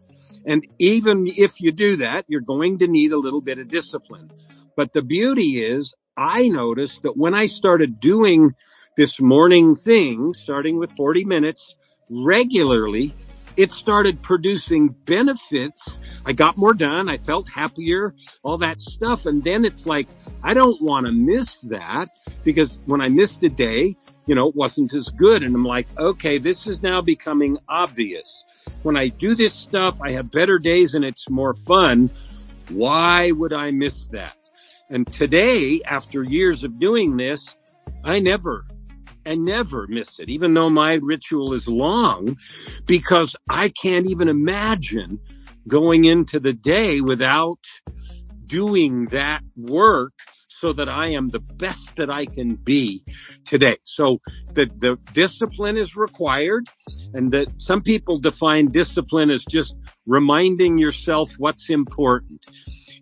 And 0.47 0.67
even 0.79 1.27
if 1.27 1.61
you 1.61 1.71
do 1.71 1.97
that, 1.97 2.25
you're 2.29 2.41
going 2.41 2.79
to 2.79 2.87
need 2.87 3.13
a 3.13 3.19
little 3.19 3.41
bit 3.41 3.59
of 3.59 3.69
discipline. 3.69 4.31
But 4.77 4.93
the 4.93 5.03
beauty 5.03 5.59
is 5.59 5.95
I 6.17 6.49
noticed 6.49 7.03
that 7.03 7.17
when 7.17 7.35
I 7.35 7.47
started 7.47 8.01
doing 8.01 8.53
this 8.97 9.21
morning 9.21 9.75
thing, 9.75 10.33
starting 10.35 10.79
with 10.79 10.91
40 10.93 11.25
minutes 11.25 11.77
regularly, 12.09 13.15
it 13.57 13.71
started 13.71 14.21
producing 14.23 14.89
benefits. 15.07 16.01
I 16.27 16.33
got 16.33 16.57
more 16.57 16.75
done. 16.75 17.09
I 17.09 17.17
felt 17.17 17.49
happier, 17.49 18.15
all 18.43 18.59
that 18.59 18.81
stuff. 18.81 19.27
And 19.27 19.43
then 19.45 19.65
it's 19.65 19.87
like, 19.87 20.09
I 20.43 20.55
don't 20.55 20.81
want 20.83 21.07
to 21.07 21.13
miss 21.13 21.57
that 21.63 22.09
because 22.43 22.79
when 22.87 23.01
I 23.01 23.09
missed 23.09 23.43
a 23.45 23.49
day, 23.49 23.95
you 24.27 24.35
know, 24.35 24.49
it 24.49 24.57
wasn't 24.57 24.95
as 24.95 25.09
good. 25.11 25.43
And 25.43 25.55
I'm 25.55 25.65
like, 25.65 25.87
okay, 25.99 26.39
this 26.39 26.67
is 26.67 26.83
now 26.83 27.01
becoming 27.01 27.59
obvious. 27.69 28.45
When 28.83 28.97
I 28.97 29.09
do 29.09 29.35
this 29.35 29.55
stuff, 29.55 30.01
I 30.01 30.13
have 30.13 30.31
better 30.31 30.59
days 30.59 30.95
and 30.95 31.05
it's 31.05 31.29
more 31.29 31.55
fun. 31.55 32.11
Why 32.71 33.31
would 33.33 33.53
I 33.53 33.71
miss 33.71 34.07
that? 34.07 34.37
And 34.91 35.11
today, 35.13 35.81
after 35.87 36.23
years 36.23 36.65
of 36.65 36.79
doing 36.79 37.17
this, 37.17 37.57
I 38.05 38.19
never 38.19 38.65
I 39.27 39.35
never 39.37 39.87
miss 39.89 40.19
it, 40.19 40.29
even 40.29 40.53
though 40.53 40.69
my 40.69 40.99
ritual 41.03 41.55
is 41.55 41.67
long, 41.67 42.37
because 42.85 43.35
I 43.49 43.71
can't 43.71 44.07
even 44.07 44.29
imagine 44.29 45.19
going 45.67 46.05
into 46.05 46.39
the 46.39 46.53
day 46.53 47.01
without 47.01 47.59
doing 48.47 49.07
that 49.07 49.43
work 49.57 50.13
so 50.47 50.73
that 50.75 50.89
I 50.89 51.09
am 51.09 51.31
the 51.31 51.41
best 51.41 51.97
that 51.97 52.11
I 52.11 52.27
can 52.27 52.57
be 52.57 53.03
today. 53.45 53.77
So 53.83 54.19
the, 54.53 54.67
the 54.79 54.99
discipline 55.13 55.77
is 55.77 55.97
required 55.97 56.69
and 57.13 57.33
that 57.33 57.49
some 57.61 57.83
people 57.83 58.19
define 58.19 58.67
discipline 58.67 59.31
as 59.31 59.45
just 59.45 59.75
reminding 60.07 60.79
yourself 60.79 61.33
what's 61.39 61.71
important. 61.71 62.47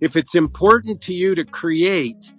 If 0.03 0.17
it's 0.17 0.35
important 0.35 1.01
to 1.03 1.15
you 1.15 1.37
to 1.37 1.45
create, 1.45 2.33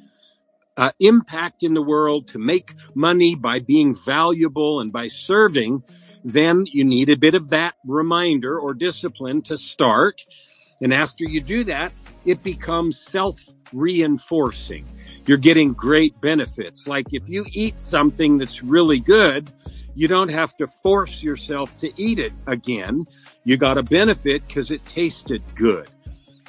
uh, 0.75 0.91
impact 0.99 1.63
in 1.63 1.73
the 1.73 1.81
world, 1.81 2.27
to 2.27 2.37
make 2.37 2.73
money 2.93 3.35
by 3.35 3.59
being 3.59 3.95
valuable 3.95 4.81
and 4.81 4.91
by 4.91 5.07
serving, 5.07 5.81
then 6.25 6.65
you 6.67 6.83
need 6.83 7.09
a 7.09 7.15
bit 7.15 7.35
of 7.35 7.51
that 7.51 7.75
reminder 7.85 8.59
or 8.59 8.73
discipline 8.73 9.41
to 9.43 9.55
start. 9.55 10.25
And 10.81 10.93
after 10.93 11.23
you 11.23 11.39
do 11.39 11.63
that, 11.63 11.93
it 12.25 12.43
becomes 12.43 12.99
self 12.99 13.39
reinforcing. 13.71 14.85
You're 15.25 15.37
getting 15.37 15.71
great 15.71 16.19
benefits. 16.19 16.85
Like 16.85 17.13
if 17.13 17.29
you 17.29 17.45
eat 17.53 17.79
something 17.79 18.39
that's 18.39 18.61
really 18.61 18.99
good, 18.99 19.49
you 19.95 20.09
don't 20.09 20.29
have 20.29 20.53
to 20.57 20.67
force 20.67 21.23
yourself 21.23 21.77
to 21.77 21.93
eat 21.95 22.19
it 22.19 22.33
again. 22.45 23.05
You 23.45 23.55
got 23.55 23.77
a 23.77 23.83
benefit 23.83 24.45
because 24.45 24.69
it 24.69 24.85
tasted 24.85 25.41
good. 25.55 25.89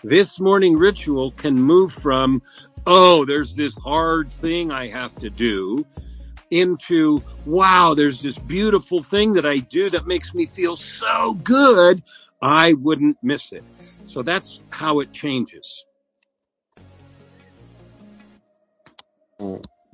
This 0.04 0.38
morning 0.38 0.76
ritual 0.76 1.32
can 1.32 1.54
move 1.54 1.90
from 1.90 2.42
oh, 2.86 3.24
there's 3.24 3.56
this 3.56 3.74
hard 3.76 4.30
thing 4.30 4.70
I 4.70 4.88
have 4.88 5.16
to 5.20 5.30
do 5.30 5.86
into, 6.50 7.24
wow, 7.46 7.94
there's 7.94 8.20
this 8.20 8.38
beautiful 8.38 9.02
thing 9.02 9.32
that 9.32 9.46
I 9.46 9.58
do 9.60 9.88
that 9.90 10.06
makes 10.06 10.34
me 10.34 10.46
feel 10.46 10.76
so 10.76 11.34
good. 11.42 12.02
I 12.42 12.74
wouldn't 12.74 13.16
miss 13.22 13.50
it. 13.52 13.64
So 14.04 14.22
that's 14.22 14.60
how 14.70 15.00
it 15.00 15.10
changes. 15.10 15.86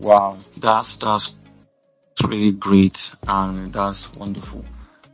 Wow, 0.00 0.36
that's 0.60 0.96
that's 0.96 1.36
really 2.24 2.52
great 2.52 3.14
and 3.28 3.72
that's 3.72 4.12
wonderful. 4.14 4.64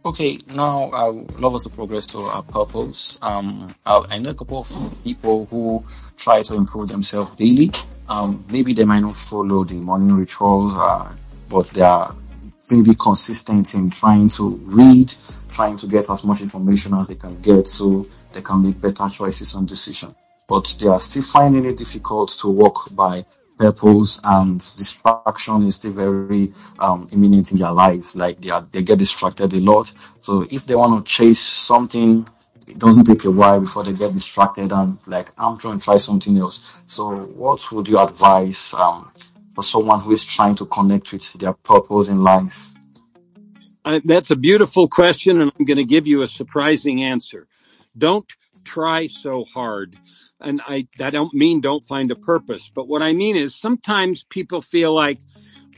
Okay, 0.06 0.38
now 0.54 0.84
I 0.90 1.08
would 1.08 1.40
love 1.40 1.56
us 1.56 1.64
to 1.64 1.68
progress 1.68 2.06
to 2.06 2.20
our 2.20 2.44
purpose. 2.44 3.18
Um, 3.22 3.74
I 3.84 4.20
know 4.20 4.30
a 4.30 4.34
couple 4.34 4.58
of 4.58 4.94
people 5.02 5.46
who 5.46 5.84
try 6.16 6.42
to 6.42 6.54
improve 6.54 6.86
themselves 6.86 7.34
daily. 7.34 7.72
Um, 8.08 8.44
maybe 8.48 8.72
they 8.72 8.84
might 8.84 9.00
not 9.00 9.16
follow 9.16 9.64
the 9.64 9.74
morning 9.74 10.12
rituals, 10.12 10.74
uh, 10.76 11.12
but 11.48 11.66
they 11.70 11.80
are 11.80 12.14
maybe 12.70 12.94
consistent 12.94 13.74
in 13.74 13.90
trying 13.90 14.28
to 14.28 14.50
read, 14.66 15.12
trying 15.50 15.76
to 15.78 15.88
get 15.88 16.08
as 16.08 16.22
much 16.22 16.40
information 16.40 16.94
as 16.94 17.08
they 17.08 17.16
can 17.16 17.40
get 17.40 17.66
so 17.66 18.06
they 18.32 18.42
can 18.42 18.62
make 18.62 18.80
better 18.80 19.08
choices 19.08 19.54
and 19.54 19.66
decision. 19.66 20.14
But 20.46 20.72
they 20.78 20.86
are 20.86 21.00
still 21.00 21.24
finding 21.24 21.64
it 21.64 21.78
difficult 21.78 22.30
to 22.42 22.48
walk 22.48 22.94
by 22.94 23.24
purpose 23.58 24.20
and 24.24 24.58
distraction 24.76 25.62
is 25.66 25.76
still 25.76 25.92
very 25.92 26.52
um, 26.78 27.08
imminent 27.12 27.52
in 27.52 27.58
their 27.58 27.72
lives. 27.72 28.16
Like 28.16 28.40
they 28.40 28.50
are, 28.50 28.66
they 28.72 28.82
get 28.82 28.98
distracted 28.98 29.52
a 29.52 29.60
lot. 29.60 29.92
So 30.20 30.46
if 30.50 30.66
they 30.66 30.74
want 30.74 31.04
to 31.04 31.10
chase 31.10 31.40
something, 31.40 32.28
it 32.66 32.78
doesn't 32.78 33.04
take 33.04 33.24
a 33.24 33.30
while 33.30 33.60
before 33.60 33.84
they 33.84 33.92
get 33.92 34.12
distracted 34.12 34.72
and 34.72 34.98
like 35.06 35.30
I'm 35.38 35.56
trying 35.56 35.78
to 35.78 35.84
try 35.84 35.98
something 35.98 36.36
else. 36.38 36.84
So 36.86 37.16
what 37.16 37.70
would 37.72 37.88
you 37.88 37.98
advise 37.98 38.74
um, 38.74 39.10
for 39.54 39.62
someone 39.62 40.00
who 40.00 40.12
is 40.12 40.24
trying 40.24 40.54
to 40.56 40.66
connect 40.66 41.12
with 41.12 41.32
their 41.34 41.52
purpose 41.52 42.08
in 42.08 42.20
life? 42.20 42.72
Uh, 43.84 44.00
that's 44.04 44.32
a 44.32 44.36
beautiful 44.36 44.88
question, 44.88 45.40
and 45.40 45.52
I'm 45.56 45.64
going 45.64 45.76
to 45.76 45.84
give 45.84 46.08
you 46.08 46.22
a 46.22 46.26
surprising 46.26 47.04
answer. 47.04 47.46
Don't 47.96 48.28
try 48.64 49.06
so 49.06 49.44
hard 49.44 49.96
and 50.40 50.60
I, 50.66 50.86
I 51.00 51.10
don't 51.10 51.32
mean 51.34 51.60
don't 51.60 51.84
find 51.84 52.10
a 52.10 52.16
purpose, 52.16 52.70
but 52.74 52.88
what 52.88 53.02
I 53.02 53.12
mean 53.12 53.36
is 53.36 53.54
sometimes 53.54 54.24
people 54.24 54.62
feel 54.62 54.94
like, 54.94 55.18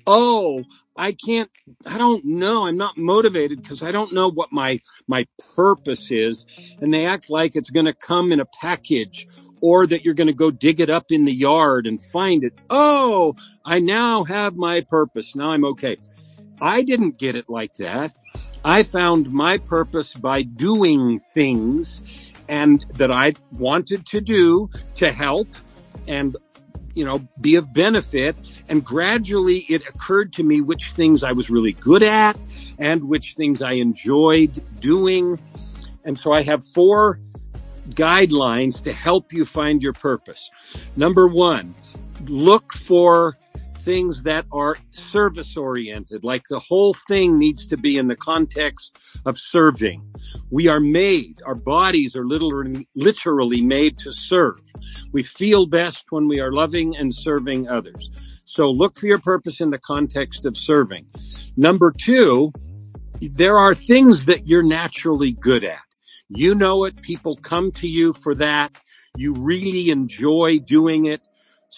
oh, 0.07 0.65
I 0.97 1.13
can't, 1.13 1.49
I 1.87 1.97
don't 1.97 2.25
know. 2.25 2.67
I'm 2.67 2.77
not 2.77 2.99
motivated 2.99 3.63
because 3.63 3.85
I 3.85 3.93
don't 3.93 4.13
know 4.13 4.29
what 4.29 4.51
my, 4.51 4.81
my 5.07 5.27
purpose 5.55 6.11
is. 6.11 6.45
And 6.81 6.93
they 6.93 7.07
act 7.07 7.31
like 7.31 7.55
it's 7.55 7.71
going 7.71 7.87
to 7.87 7.93
come 7.93 8.33
in 8.33 8.41
a 8.41 8.47
package 8.61 9.29
or 9.61 9.87
that 9.87 10.05
you're 10.05 10.15
going 10.15 10.27
to 10.27 10.33
go 10.33 10.51
dig 10.51 10.81
it 10.81 10.91
up 10.91 11.13
in 11.13 11.25
the 11.25 11.33
yard 11.33 11.87
and 11.87 12.03
find 12.03 12.43
it. 12.43 12.53
Oh, 12.69 13.37
I 13.65 13.79
now 13.79 14.25
have 14.25 14.57
my 14.57 14.81
purpose. 14.81 15.37
Now 15.37 15.53
I'm 15.53 15.65
okay. 15.67 15.99
I 16.61 16.83
didn't 16.83 17.19
get 17.19 17.37
it 17.37 17.49
like 17.49 17.75
that. 17.75 18.13
I 18.65 18.83
found 18.83 19.31
my 19.31 19.59
purpose 19.59 20.15
by 20.15 20.43
doing 20.43 21.21
things 21.33 22.35
and 22.49 22.85
that 22.95 23.11
I 23.11 23.35
wanted 23.53 24.07
to 24.07 24.21
do 24.21 24.71
to 24.95 25.13
help 25.13 25.49
and 26.07 26.37
you 26.95 27.05
know, 27.05 27.21
be 27.41 27.55
of 27.55 27.73
benefit. 27.73 28.37
And 28.69 28.85
gradually 28.85 29.59
it 29.69 29.83
occurred 29.87 30.33
to 30.33 30.43
me 30.43 30.61
which 30.61 30.91
things 30.91 31.23
I 31.23 31.31
was 31.31 31.49
really 31.49 31.75
good 31.75 32.03
at 32.03 32.37
and 32.79 33.05
which 33.05 33.35
things 33.37 33.63
I 33.63 33.75
enjoyed 33.75 34.61
doing. 34.81 35.39
And 36.05 36.19
so 36.19 36.33
I 36.33 36.43
have 36.43 36.65
four 36.65 37.21
guidelines 37.91 38.83
to 38.83 38.93
help 38.93 39.33
you 39.33 39.45
find 39.45 39.81
your 39.81 39.93
purpose. 39.93 40.51
Number 40.97 41.29
one, 41.29 41.73
look 42.27 42.73
for 42.73 43.39
things 43.79 44.23
that 44.25 44.45
are 44.53 44.77
service 44.93 45.57
oriented, 45.57 46.25
like 46.25 46.45
the 46.49 46.59
whole 46.59 46.95
thing 46.95 47.39
needs 47.39 47.67
to 47.67 47.77
be 47.77 47.97
in 47.97 48.09
the 48.09 48.17
context 48.17 48.99
of 49.25 49.39
serving. 49.39 50.03
We 50.51 50.69
are 50.69 50.81
made, 50.81 51.41
our 51.47 51.55
bodies 51.55 52.15
are 52.17 52.25
literally, 52.25 52.89
literally 52.95 53.61
made 53.61 53.99
to 53.99 54.13
serve. 54.13 54.61
We 55.13 55.23
feel 55.23 55.67
best 55.67 56.07
when 56.11 56.29
we 56.29 56.41
are 56.41 56.53
loving 56.53 56.97
and 56.97 57.13
serving 57.13 57.69
others. 57.69 58.43
So 58.45 58.71
look 58.71 58.99
for 58.99 59.07
your 59.07 59.19
purpose 59.19 59.61
in 59.61 59.71
the 59.71 59.79
context 59.79 60.47
of 60.47 60.57
serving. 60.57 61.07
Number 61.57 61.93
two, 61.93 62.53
there 63.21 63.59
are 63.59 63.75
things 63.75 64.25
that 64.27 64.47
you're 64.47 64.63
naturally 64.63 65.33
good 65.33 65.65
at. 65.65 65.81
You 66.29 66.55
know 66.55 66.85
it. 66.85 67.01
People 67.03 67.37
come 67.37 67.73
to 67.73 67.89
you 67.89 68.13
for 68.13 68.35
that. 68.35 68.73
You 69.17 69.35
really 69.35 69.91
enjoy 69.91 70.59
doing 70.61 71.07
it. 71.07 71.23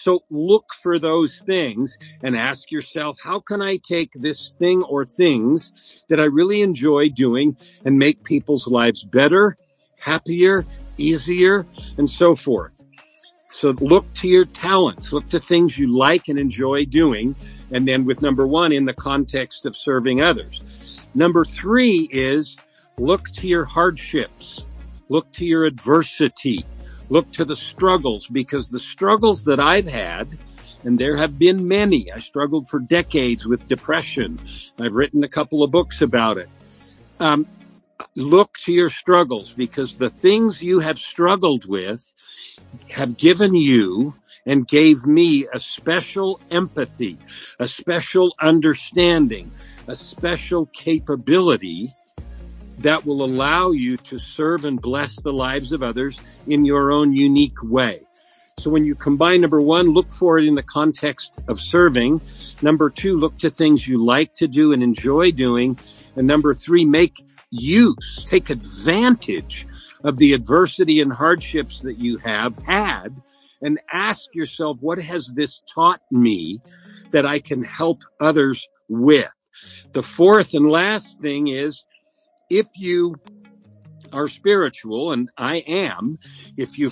So 0.01 0.23
look 0.31 0.65
for 0.81 0.97
those 0.97 1.41
things 1.41 1.95
and 2.23 2.35
ask 2.35 2.71
yourself, 2.71 3.19
how 3.21 3.39
can 3.39 3.61
I 3.61 3.77
take 3.77 4.11
this 4.13 4.49
thing 4.57 4.81
or 4.81 5.05
things 5.05 6.05
that 6.09 6.19
I 6.19 6.23
really 6.23 6.63
enjoy 6.63 7.09
doing 7.09 7.55
and 7.85 7.99
make 7.99 8.23
people's 8.23 8.67
lives 8.67 9.03
better, 9.03 9.57
happier, 9.99 10.65
easier, 10.97 11.67
and 11.99 12.09
so 12.09 12.35
forth. 12.35 12.83
So 13.49 13.75
look 13.79 14.11
to 14.15 14.27
your 14.27 14.45
talents, 14.45 15.13
look 15.13 15.29
to 15.29 15.39
things 15.39 15.77
you 15.77 15.95
like 15.95 16.29
and 16.29 16.39
enjoy 16.39 16.85
doing. 16.85 17.35
And 17.69 17.87
then 17.87 18.03
with 18.03 18.23
number 18.23 18.47
one, 18.47 18.71
in 18.71 18.85
the 18.85 18.93
context 18.93 19.67
of 19.67 19.75
serving 19.75 20.19
others. 20.19 20.63
Number 21.13 21.45
three 21.45 22.07
is 22.11 22.57
look 22.97 23.29
to 23.33 23.47
your 23.47 23.65
hardships, 23.65 24.65
look 25.09 25.31
to 25.33 25.45
your 25.45 25.65
adversity, 25.65 26.65
look 27.11 27.29
to 27.33 27.43
the 27.43 27.57
struggles 27.57 28.25
because 28.25 28.69
the 28.69 28.79
struggles 28.79 29.43
that 29.43 29.59
I've 29.59 29.87
had, 29.87 30.29
and 30.85 30.97
there 30.97 31.17
have 31.17 31.37
been 31.37 31.67
many, 31.67 32.09
I 32.09 32.19
struggled 32.19 32.69
for 32.69 32.79
decades 32.79 33.45
with 33.45 33.67
depression. 33.67 34.39
I've 34.79 34.95
written 34.95 35.21
a 35.25 35.27
couple 35.27 35.61
of 35.61 35.71
books 35.71 36.01
about 36.01 36.37
it. 36.37 36.49
Um, 37.19 37.45
look 38.15 38.57
to 38.59 38.71
your 38.71 38.89
struggles 38.89 39.51
because 39.51 39.97
the 39.97 40.09
things 40.09 40.63
you 40.63 40.79
have 40.79 40.97
struggled 40.97 41.65
with 41.65 42.13
have 42.89 43.17
given 43.17 43.55
you 43.55 44.15
and 44.45 44.65
gave 44.65 45.05
me 45.05 45.45
a 45.53 45.59
special 45.59 46.39
empathy, 46.49 47.17
a 47.59 47.67
special 47.67 48.33
understanding, 48.39 49.51
a 49.87 49.95
special 49.95 50.65
capability 50.67 51.93
that 52.83 53.05
will 53.05 53.23
allow 53.23 53.71
you 53.71 53.97
to 53.97 54.17
serve 54.19 54.65
and 54.65 54.81
bless 54.81 55.19
the 55.21 55.33
lives 55.33 55.71
of 55.71 55.83
others 55.83 56.19
in 56.47 56.65
your 56.65 56.91
own 56.91 57.13
unique 57.13 57.61
way. 57.63 58.01
So 58.59 58.69
when 58.69 58.85
you 58.85 58.93
combine 58.93 59.41
number 59.41 59.61
one, 59.61 59.87
look 59.87 60.11
for 60.11 60.37
it 60.37 60.45
in 60.45 60.55
the 60.55 60.63
context 60.63 61.39
of 61.47 61.59
serving. 61.59 62.21
Number 62.61 62.89
two, 62.89 63.17
look 63.17 63.37
to 63.39 63.49
things 63.49 63.87
you 63.87 64.03
like 64.03 64.33
to 64.35 64.47
do 64.47 64.73
and 64.73 64.83
enjoy 64.83 65.31
doing. 65.31 65.79
And 66.15 66.27
number 66.27 66.53
three, 66.53 66.85
make 66.85 67.23
use, 67.49 68.25
take 68.29 68.49
advantage 68.49 69.65
of 70.03 70.17
the 70.17 70.33
adversity 70.33 71.01
and 71.01 71.11
hardships 71.11 71.81
that 71.81 71.97
you 71.97 72.17
have 72.17 72.55
had 72.65 73.15
and 73.61 73.79
ask 73.91 74.33
yourself, 74.33 74.79
what 74.81 74.99
has 74.99 75.27
this 75.35 75.61
taught 75.73 76.01
me 76.11 76.59
that 77.11 77.25
I 77.25 77.39
can 77.39 77.63
help 77.63 78.03
others 78.19 78.67
with? 78.89 79.29
The 79.91 80.03
fourth 80.03 80.53
and 80.53 80.69
last 80.69 81.19
thing 81.19 81.47
is 81.47 81.83
if 82.51 82.67
you 82.77 83.15
are 84.11 84.27
spiritual, 84.27 85.13
and 85.13 85.29
I 85.37 85.57
am, 85.67 86.17
if 86.57 86.77
you 86.77 86.91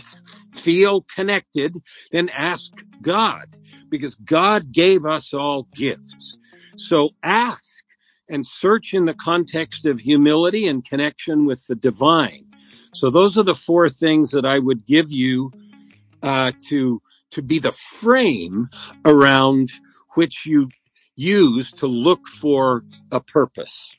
feel 0.56 1.06
connected, 1.14 1.76
then 2.12 2.30
ask 2.30 2.72
God 3.02 3.46
because 3.90 4.16
God 4.16 4.72
gave 4.72 5.06
us 5.06 5.34
all 5.34 5.68
gifts. 5.76 6.38
So 6.78 7.10
ask 7.24 7.84
and 8.30 8.46
search 8.46 8.94
in 8.94 9.06
the 9.06 9.14
context 9.14 9.86
of 9.86 10.00
humility 10.00 10.68
and 10.68 10.86
connection 10.86 11.46
with 11.46 11.66
the 11.68 11.76
divine. 11.76 12.46
So 12.94 13.10
those 13.10 13.38
are 13.38 13.44
the 13.44 13.56
four 13.56 13.90
things 13.90 14.32
that 14.32 14.46
I 14.46 14.60
would 14.60 14.86
give 14.86 15.12
you 15.12 15.52
uh, 16.24 16.52
to 16.70 17.02
to 17.32 17.42
be 17.42 17.60
the 17.60 17.72
frame 17.72 18.70
around 19.06 19.70
which 20.16 20.46
you 20.46 20.70
use 21.16 21.72
to 21.74 21.88
look 21.88 22.26
for 22.28 22.84
a 23.12 23.20
purpose. 23.20 23.96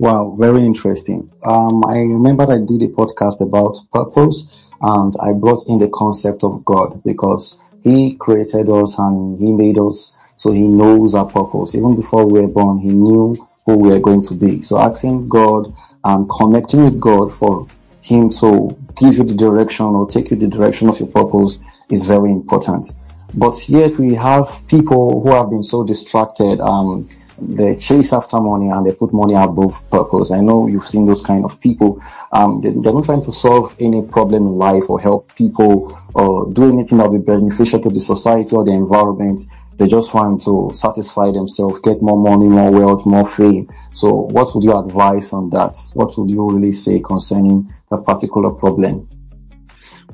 Wow, 0.00 0.36
very 0.38 0.64
interesting. 0.64 1.28
Um, 1.44 1.82
I 1.84 1.98
remember 2.02 2.44
I 2.44 2.58
did 2.58 2.82
a 2.84 2.88
podcast 2.88 3.40
about 3.40 3.78
purpose 3.92 4.70
and 4.80 5.12
I 5.20 5.32
brought 5.32 5.66
in 5.66 5.78
the 5.78 5.88
concept 5.88 6.44
of 6.44 6.64
God 6.64 7.02
because 7.04 7.74
He 7.82 8.14
created 8.14 8.70
us 8.70 8.96
and 8.96 9.40
He 9.40 9.50
made 9.50 9.76
us 9.76 10.32
so 10.36 10.52
He 10.52 10.68
knows 10.68 11.16
our 11.16 11.26
purpose. 11.26 11.74
Even 11.74 11.96
before 11.96 12.24
we 12.26 12.40
were 12.40 12.46
born, 12.46 12.78
He 12.78 12.90
knew 12.90 13.34
who 13.66 13.76
we 13.76 13.92
are 13.92 13.98
going 13.98 14.22
to 14.22 14.34
be. 14.34 14.62
So 14.62 14.78
asking 14.78 15.28
God 15.28 15.66
and 16.04 16.30
connecting 16.30 16.84
with 16.84 17.00
God 17.00 17.32
for 17.32 17.66
Him 18.04 18.30
to 18.38 18.78
give 18.98 19.16
you 19.16 19.24
the 19.24 19.34
direction 19.34 19.86
or 19.86 20.06
take 20.06 20.30
you 20.30 20.36
the 20.36 20.46
direction 20.46 20.88
of 20.88 21.00
your 21.00 21.08
purpose 21.08 21.82
is 21.90 22.06
very 22.06 22.30
important. 22.30 22.92
But 23.34 23.68
yet 23.68 23.98
we 23.98 24.14
have 24.14 24.46
people 24.68 25.22
who 25.22 25.32
have 25.32 25.50
been 25.50 25.64
so 25.64 25.82
distracted. 25.82 26.60
Um, 26.60 27.04
they 27.40 27.76
chase 27.76 28.12
after 28.12 28.40
money 28.40 28.68
and 28.68 28.86
they 28.86 28.92
put 28.92 29.12
money 29.12 29.34
above 29.34 29.88
purpose. 29.90 30.30
I 30.30 30.40
know 30.40 30.66
you've 30.66 30.82
seen 30.82 31.06
those 31.06 31.24
kind 31.24 31.44
of 31.44 31.60
people. 31.60 32.02
Um, 32.32 32.60
they, 32.60 32.70
are 32.70 32.92
not 32.92 33.04
trying 33.04 33.22
to 33.22 33.32
solve 33.32 33.74
any 33.80 34.02
problem 34.02 34.46
in 34.46 34.52
life 34.56 34.88
or 34.88 35.00
help 35.00 35.34
people 35.36 35.96
or 36.14 36.52
do 36.52 36.70
anything 36.72 36.98
that 36.98 37.10
will 37.10 37.18
be 37.18 37.24
beneficial 37.24 37.80
to 37.80 37.90
the 37.90 38.00
society 38.00 38.54
or 38.54 38.64
the 38.64 38.72
environment. 38.72 39.40
They 39.76 39.86
just 39.86 40.12
want 40.12 40.40
to 40.42 40.70
satisfy 40.72 41.30
themselves, 41.30 41.78
get 41.78 42.02
more 42.02 42.18
money, 42.18 42.48
more 42.48 42.72
wealth, 42.72 43.06
more 43.06 43.24
fame. 43.24 43.66
So 43.92 44.12
what 44.12 44.48
would 44.54 44.64
you 44.64 44.76
advise 44.76 45.32
on 45.32 45.50
that? 45.50 45.76
What 45.94 46.18
would 46.18 46.28
you 46.28 46.50
really 46.50 46.72
say 46.72 47.00
concerning 47.00 47.70
that 47.90 48.02
particular 48.04 48.50
problem? 48.50 49.08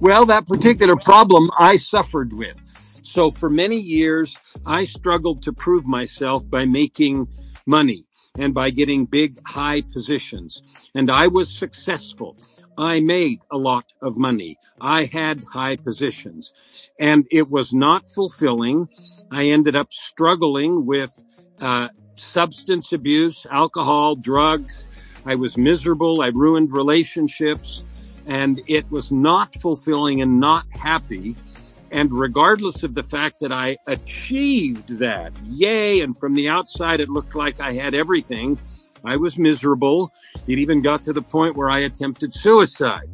Well, 0.01 0.27
that 0.27 0.47
particular 0.47 0.97
problem 0.97 1.51
I 1.59 1.77
suffered 1.77 2.33
with. 2.35 2.94
So 3.05 3.31
for 3.31 3.51
many 3.51 3.77
years, 3.77 4.37
I 4.67 4.85
struggled 4.85 5.43
to 5.43 5.53
prove 5.53 5.87
myself 5.87 6.49
by 6.49 6.65
making 6.65 7.29
money 7.67 8.07
and 8.39 8.53
by 8.53 8.71
getting 8.71 9.05
big, 9.05 9.39
high 9.47 9.83
positions. 9.83 10.63
And 10.95 11.11
I 11.11 11.29
was 11.29 11.49
successful. 11.51 12.37
I 12.77 13.01
made 13.01 13.41
a 13.53 13.57
lot 13.57 13.85
of 14.03 14.17
money. 14.17 14.59
I 14.81 15.05
had 15.05 15.45
high 15.45 15.77
positions 15.77 16.91
and 16.99 17.27
it 17.31 17.51
was 17.51 17.73
not 17.73 18.09
fulfilling. 18.09 18.89
I 19.31 19.47
ended 19.47 19.77
up 19.77 19.93
struggling 19.93 20.87
with, 20.87 21.13
uh, 21.61 21.89
substance 22.17 22.93
abuse, 22.93 23.47
alcohol, 23.51 24.17
drugs. 24.17 24.89
I 25.27 25.37
was 25.37 25.57
miserable. 25.57 26.23
I 26.23 26.29
ruined 26.35 26.73
relationships 26.73 27.85
and 28.27 28.61
it 28.67 28.91
was 28.91 29.13
not 29.13 29.55
fulfilling 29.57 30.23
and 30.23 30.41
not 30.41 30.65
happy. 30.73 31.37
And 31.95 32.13
regardless 32.13 32.83
of 32.83 32.97
the 32.97 33.05
fact 33.05 33.39
that 33.39 33.53
I 33.53 33.77
achieved 33.87 34.99
that, 34.99 35.33
yay, 35.45 36.01
and 36.01 36.19
from 36.19 36.35
the 36.35 36.49
outside 36.49 36.99
it 36.99 37.09
looked 37.09 37.37
like 37.37 37.61
I 37.61 37.75
had 37.75 37.95
everything, 37.95 38.59
I 39.05 39.17
was 39.17 39.39
miserable. 39.39 40.13
It 40.49 40.59
even 40.59 40.83
got 40.83 41.05
to 41.05 41.13
the 41.13 41.23
point 41.23 41.57
where 41.57 41.71
I 41.71 41.79
attempted 41.79 42.35
suicide. 42.35 43.09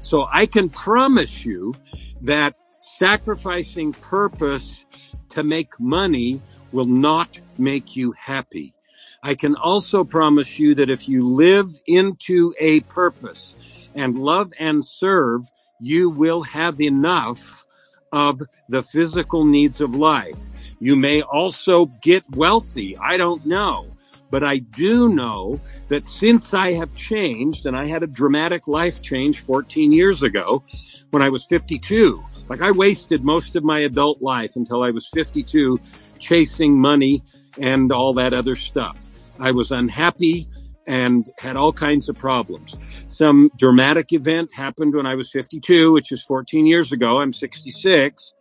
So 0.00 0.26
I 0.32 0.46
can 0.46 0.70
promise 0.70 1.44
you 1.44 1.74
that 2.22 2.54
sacrificing 2.78 3.92
purpose 4.00 4.86
to 5.32 5.42
make 5.42 5.78
money 5.78 6.40
will 6.72 6.86
not 6.86 7.38
make 7.58 7.94
you 7.96 8.14
happy. 8.18 8.74
I 9.22 9.34
can 9.34 9.56
also 9.56 10.04
promise 10.04 10.58
you 10.58 10.74
that 10.76 10.88
if 10.88 11.06
you 11.06 11.28
live 11.28 11.66
into 11.86 12.54
a 12.58 12.80
purpose 12.80 13.90
and 13.94 14.16
love 14.16 14.52
and 14.58 14.82
serve, 14.82 15.42
you 15.78 16.08
will 16.08 16.42
have 16.44 16.80
enough 16.80 17.66
of 18.12 18.40
the 18.68 18.82
physical 18.82 19.44
needs 19.44 19.80
of 19.80 19.94
life. 19.94 20.38
You 20.80 20.96
may 20.96 21.22
also 21.22 21.86
get 22.02 22.22
wealthy. 22.36 22.96
I 22.98 23.16
don't 23.16 23.44
know. 23.46 23.86
But 24.30 24.42
I 24.42 24.58
do 24.58 25.10
know 25.10 25.60
that 25.88 26.06
since 26.06 26.54
I 26.54 26.72
have 26.72 26.94
changed, 26.94 27.66
and 27.66 27.76
I 27.76 27.86
had 27.86 28.02
a 28.02 28.06
dramatic 28.06 28.66
life 28.66 29.02
change 29.02 29.40
14 29.40 29.92
years 29.92 30.22
ago 30.22 30.62
when 31.10 31.22
I 31.22 31.28
was 31.28 31.44
52, 31.44 32.24
like 32.48 32.62
I 32.62 32.70
wasted 32.70 33.24
most 33.24 33.56
of 33.56 33.64
my 33.64 33.80
adult 33.80 34.22
life 34.22 34.56
until 34.56 34.82
I 34.82 34.90
was 34.90 35.06
52 35.08 35.78
chasing 36.18 36.80
money 36.80 37.22
and 37.58 37.92
all 37.92 38.14
that 38.14 38.32
other 38.32 38.56
stuff. 38.56 39.06
I 39.38 39.50
was 39.50 39.70
unhappy 39.70 40.48
and 40.86 41.30
had 41.38 41.56
all 41.56 41.72
kinds 41.72 42.08
of 42.08 42.16
problems. 42.16 42.76
Some 43.06 43.50
dramatic 43.56 44.12
event 44.12 44.52
happened 44.54 44.94
when 44.94 45.06
I 45.06 45.14
was 45.14 45.30
52, 45.30 45.92
which 45.92 46.12
is 46.12 46.22
14 46.22 46.66
years 46.66 46.92
ago. 46.92 47.20
I'm 47.20 47.32
66 47.32 48.34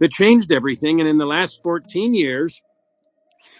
that 0.00 0.10
changed 0.10 0.52
everything. 0.52 1.00
And 1.00 1.08
in 1.08 1.18
the 1.18 1.26
last 1.26 1.62
14 1.62 2.14
years, 2.14 2.62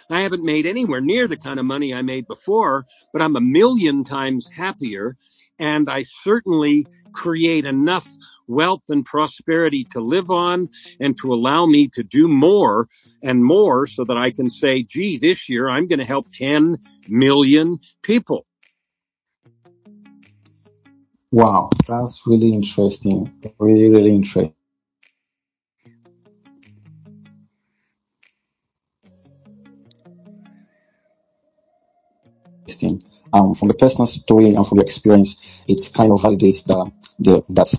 I 0.09 0.21
haven't 0.21 0.43
made 0.43 0.65
anywhere 0.65 1.01
near 1.01 1.27
the 1.27 1.37
kind 1.37 1.59
of 1.59 1.65
money 1.65 1.93
I 1.93 2.01
made 2.01 2.27
before, 2.27 2.85
but 3.11 3.21
I'm 3.21 3.35
a 3.35 3.41
million 3.41 4.03
times 4.03 4.49
happier. 4.49 5.15
And 5.59 5.89
I 5.89 6.03
certainly 6.03 6.85
create 7.13 7.65
enough 7.65 8.07
wealth 8.47 8.83
and 8.89 9.05
prosperity 9.05 9.85
to 9.91 9.99
live 9.99 10.29
on 10.29 10.69
and 10.99 11.17
to 11.19 11.33
allow 11.33 11.65
me 11.65 11.87
to 11.89 12.03
do 12.03 12.27
more 12.27 12.87
and 13.21 13.43
more 13.43 13.85
so 13.85 14.03
that 14.05 14.17
I 14.17 14.31
can 14.31 14.49
say, 14.49 14.83
gee, 14.83 15.17
this 15.17 15.47
year 15.47 15.69
I'm 15.69 15.87
going 15.87 15.99
to 15.99 16.05
help 16.05 16.31
10 16.33 16.77
million 17.07 17.79
people. 18.01 18.45
Wow, 21.31 21.69
that's 21.87 22.21
really 22.27 22.53
interesting. 22.53 23.31
Really, 23.57 23.89
really 23.89 24.11
interesting. 24.11 24.53
Um, 33.33 33.53
from 33.55 33.67
the 33.67 33.73
personal 33.73 34.05
story 34.05 34.53
and 34.53 34.65
from 34.67 34.77
your 34.77 34.85
experience, 34.85 35.63
it 35.67 35.81
kind 35.95 36.11
of 36.11 36.21
validates 36.21 36.65
the, 36.65 36.91
the 37.19 37.41
that 37.49 37.73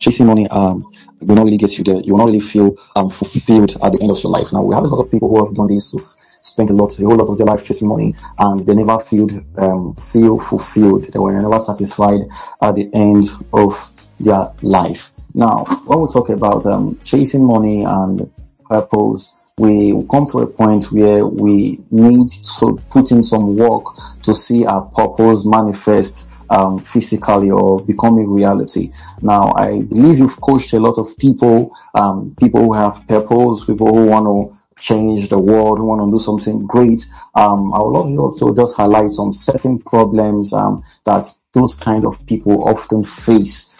chasing 0.00 0.26
money 0.26 0.46
um, 0.48 0.84
will 1.20 1.34
not 1.34 1.44
really 1.44 1.56
get 1.56 1.76
you 1.78 1.84
there. 1.84 2.00
You 2.02 2.12
will 2.12 2.18
not 2.18 2.26
really 2.26 2.40
feel 2.40 2.76
um, 2.94 3.08
fulfilled 3.08 3.76
at 3.82 3.92
the 3.92 3.98
end 4.02 4.10
of 4.10 4.22
your 4.22 4.30
life. 4.30 4.52
Now, 4.52 4.62
we 4.62 4.74
have 4.74 4.84
a 4.84 4.88
lot 4.88 5.04
of 5.04 5.10
people 5.10 5.28
who 5.28 5.44
have 5.44 5.54
done 5.54 5.66
this, 5.66 5.92
who've 5.92 6.02
spent 6.42 6.70
a 6.70 6.74
lot, 6.74 6.98
a 6.98 7.02
whole 7.02 7.16
lot 7.16 7.28
of 7.28 7.38
their 7.38 7.46
life 7.46 7.64
chasing 7.64 7.88
money, 7.88 8.14
and 8.38 8.60
they 8.66 8.74
never 8.74 8.98
feel 8.98 9.26
um, 9.56 9.94
feel 9.94 10.38
fulfilled. 10.38 11.04
They 11.12 11.18
were 11.18 11.40
never 11.40 11.58
satisfied 11.58 12.20
at 12.62 12.74
the 12.74 12.88
end 12.92 13.28
of 13.52 13.72
their 14.20 14.52
life. 14.62 15.10
Now, 15.34 15.64
when 15.86 16.00
we 16.00 16.08
talk 16.08 16.28
about 16.28 16.66
um, 16.66 16.94
chasing 17.02 17.44
money 17.44 17.84
and 17.84 18.30
purpose, 18.68 19.34
we 19.58 19.92
come 20.10 20.26
to 20.26 20.38
a 20.38 20.46
point 20.46 20.84
where 20.92 21.26
we 21.26 21.80
need 21.90 22.28
to 22.58 22.80
put 22.90 23.10
in 23.10 23.22
some 23.22 23.56
work 23.56 23.84
to 24.22 24.34
see 24.34 24.64
our 24.66 24.82
purpose 24.82 25.46
manifest 25.46 26.30
um, 26.50 26.78
physically 26.78 27.50
or 27.50 27.84
become 27.84 28.18
a 28.18 28.26
reality. 28.26 28.90
Now, 29.22 29.52
I 29.54 29.82
believe 29.82 30.18
you've 30.18 30.40
coached 30.40 30.72
a 30.72 30.80
lot 30.80 30.98
of 30.98 31.16
people, 31.18 31.74
um, 31.94 32.34
people 32.40 32.62
who 32.62 32.72
have 32.72 33.06
purpose, 33.08 33.64
people 33.64 33.88
who 33.88 34.06
want 34.06 34.26
to 34.26 34.62
change 34.80 35.28
the 35.28 35.38
world, 35.38 35.80
want 35.80 36.00
to 36.00 36.10
do 36.10 36.22
something 36.22 36.66
great. 36.66 37.04
Um, 37.34 37.74
I 37.74 37.78
would 37.78 37.90
love 37.90 38.10
you 38.10 38.34
to 38.38 38.54
just 38.54 38.76
highlight 38.76 39.10
some 39.10 39.32
certain 39.32 39.80
problems 39.80 40.52
um, 40.52 40.82
that 41.04 41.26
those 41.52 41.74
kind 41.74 42.04
of 42.04 42.24
people 42.26 42.68
often 42.68 43.04
face 43.04 43.77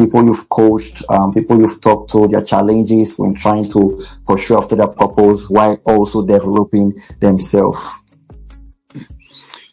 people 0.00 0.24
you've 0.24 0.48
coached, 0.48 1.02
um, 1.08 1.34
people 1.34 1.60
you've 1.60 1.80
talked 1.80 2.10
to, 2.10 2.26
their 2.28 2.42
challenges 2.42 3.18
when 3.18 3.34
trying 3.34 3.70
to 3.70 4.00
pursue 4.26 4.56
after 4.56 4.74
their 4.76 4.88
purpose 4.88 5.48
while 5.48 5.78
also 5.84 6.24
developing 6.24 6.94
themselves. 7.20 7.78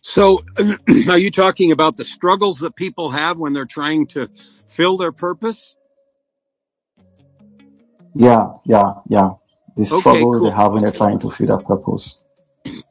So, 0.02 0.42
are 1.10 1.18
you 1.18 1.32
talking 1.32 1.72
about 1.72 1.96
the 1.96 2.04
struggles 2.04 2.60
that 2.60 2.76
people 2.76 3.10
have 3.10 3.40
when 3.40 3.54
they're 3.54 3.66
trying 3.66 4.08
to 4.08 4.30
fill 4.68 4.98
their 4.98 5.12
purpose? 5.12 5.76
Yeah, 8.13 8.54
yeah, 8.66 8.94
yeah. 9.08 9.32
The 9.76 9.86
struggles 9.86 10.06
okay, 10.06 10.22
cool. 10.22 10.50
they 10.50 10.56
have 10.56 10.74
when 10.74 10.84
they're 10.84 10.92
trying 10.92 11.20
to 11.20 11.30
fill 11.30 11.48
their 11.48 11.66
purpose. 11.66 12.22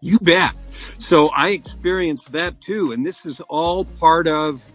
You 0.00 0.18
bet. 0.20 0.54
So 0.70 1.28
I 1.28 1.50
experienced 1.50 2.32
that 2.32 2.60
too. 2.60 2.92
And 2.92 3.04
this 3.04 3.26
is 3.26 3.40
all 3.48 3.84
part 3.84 4.28
of 4.28 4.70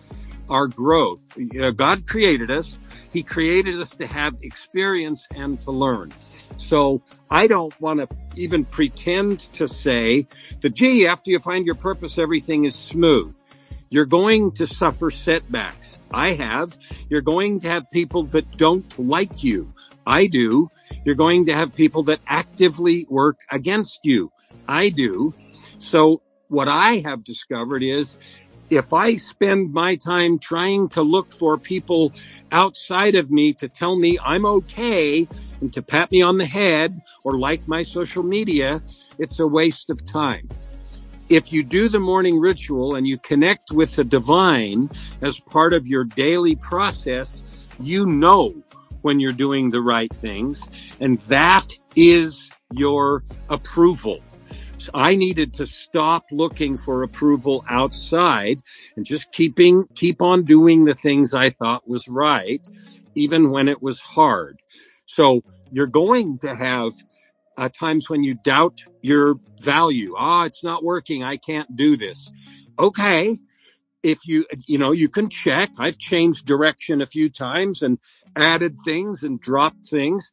our 0.51 0.67
growth. 0.67 1.23
Uh, 1.59 1.71
God 1.71 2.05
created 2.05 2.51
us. 2.51 2.77
He 3.11 3.23
created 3.23 3.75
us 3.79 3.91
to 3.91 4.05
have 4.05 4.35
experience 4.41 5.25
and 5.33 5.59
to 5.61 5.71
learn. 5.71 6.11
So 6.57 7.01
I 7.29 7.47
don't 7.47 7.79
want 7.81 8.01
to 8.01 8.07
even 8.35 8.65
pretend 8.65 9.39
to 9.53 9.67
say 9.67 10.27
that, 10.59 10.75
gee, 10.75 11.07
after 11.07 11.31
you 11.31 11.39
find 11.39 11.65
your 11.65 11.75
purpose, 11.75 12.17
everything 12.17 12.65
is 12.65 12.75
smooth. 12.75 13.35
You're 13.89 14.05
going 14.05 14.51
to 14.53 14.67
suffer 14.67 15.09
setbacks. 15.09 15.97
I 16.13 16.33
have. 16.33 16.77
You're 17.09 17.21
going 17.21 17.61
to 17.61 17.69
have 17.69 17.89
people 17.91 18.23
that 18.27 18.57
don't 18.57 18.99
like 18.99 19.43
you. 19.43 19.73
I 20.05 20.27
do. 20.27 20.69
You're 21.05 21.15
going 21.15 21.45
to 21.45 21.53
have 21.53 21.73
people 21.73 22.03
that 22.03 22.19
actively 22.27 23.05
work 23.09 23.37
against 23.51 23.99
you. 24.03 24.31
I 24.67 24.89
do. 24.89 25.33
So 25.77 26.21
what 26.47 26.67
I 26.67 27.01
have 27.05 27.23
discovered 27.23 27.83
is 27.83 28.17
if 28.71 28.93
I 28.93 29.17
spend 29.17 29.73
my 29.73 29.97
time 29.97 30.39
trying 30.39 30.87
to 30.89 31.01
look 31.01 31.33
for 31.33 31.57
people 31.57 32.13
outside 32.53 33.15
of 33.15 33.29
me 33.29 33.51
to 33.55 33.67
tell 33.67 33.97
me 33.97 34.17
I'm 34.23 34.45
okay 34.45 35.27
and 35.59 35.73
to 35.73 35.81
pat 35.81 36.09
me 36.09 36.21
on 36.21 36.37
the 36.37 36.45
head 36.45 36.97
or 37.25 37.37
like 37.37 37.67
my 37.67 37.83
social 37.83 38.23
media, 38.23 38.81
it's 39.19 39.39
a 39.39 39.45
waste 39.45 39.89
of 39.89 40.05
time. 40.05 40.47
If 41.27 41.51
you 41.51 41.63
do 41.63 41.89
the 41.89 41.99
morning 41.99 42.39
ritual 42.39 42.95
and 42.95 43.05
you 43.05 43.17
connect 43.17 43.71
with 43.71 43.97
the 43.97 44.05
divine 44.05 44.89
as 45.21 45.37
part 45.37 45.73
of 45.73 45.85
your 45.85 46.05
daily 46.05 46.55
process, 46.55 47.67
you 47.77 48.05
know 48.05 48.53
when 49.01 49.19
you're 49.19 49.33
doing 49.33 49.69
the 49.69 49.81
right 49.81 50.13
things. 50.13 50.65
And 51.01 51.19
that 51.23 51.67
is 51.97 52.51
your 52.71 53.23
approval. 53.49 54.21
I 54.93 55.15
needed 55.15 55.53
to 55.55 55.65
stop 55.67 56.25
looking 56.31 56.77
for 56.77 57.03
approval 57.03 57.63
outside 57.69 58.61
and 58.95 59.05
just 59.05 59.31
keeping, 59.31 59.85
keep 59.95 60.21
on 60.21 60.43
doing 60.43 60.85
the 60.85 60.95
things 60.95 61.33
I 61.33 61.51
thought 61.51 61.87
was 61.87 62.07
right, 62.07 62.61
even 63.15 63.51
when 63.51 63.67
it 63.67 63.81
was 63.81 63.99
hard. 63.99 64.59
So 65.05 65.41
you're 65.71 65.87
going 65.87 66.39
to 66.39 66.55
have 66.55 66.93
uh, 67.57 67.69
times 67.77 68.09
when 68.09 68.23
you 68.23 68.35
doubt 68.35 68.77
your 69.01 69.35
value. 69.61 70.15
Ah, 70.17 70.45
it's 70.45 70.63
not 70.63 70.83
working. 70.83 71.23
I 71.23 71.37
can't 71.37 71.75
do 71.75 71.97
this. 71.97 72.31
Okay. 72.79 73.37
If 74.03 74.19
you, 74.25 74.45
you 74.67 74.79
know, 74.79 74.91
you 74.91 75.09
can 75.09 75.29
check. 75.29 75.69
I've 75.77 75.99
changed 75.99 76.45
direction 76.47 77.01
a 77.01 77.07
few 77.07 77.29
times 77.29 77.83
and 77.83 77.99
added 78.35 78.77
things 78.83 79.21
and 79.21 79.39
dropped 79.39 79.87
things. 79.89 80.31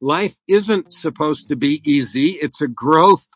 Life 0.00 0.38
isn't 0.48 0.86
supposed 0.90 1.48
to 1.48 1.56
be 1.56 1.82
easy. 1.84 2.30
It's 2.30 2.62
a 2.62 2.68
growth 2.68 3.26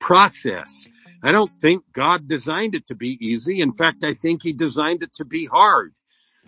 process. 0.00 0.88
I 1.22 1.32
don't 1.32 1.52
think 1.60 1.82
God 1.92 2.26
designed 2.26 2.74
it 2.74 2.86
to 2.86 2.94
be 2.94 3.18
easy. 3.20 3.60
In 3.60 3.72
fact, 3.74 4.04
I 4.04 4.14
think 4.14 4.42
he 4.42 4.52
designed 4.52 5.02
it 5.02 5.12
to 5.14 5.24
be 5.24 5.46
hard. 5.46 5.94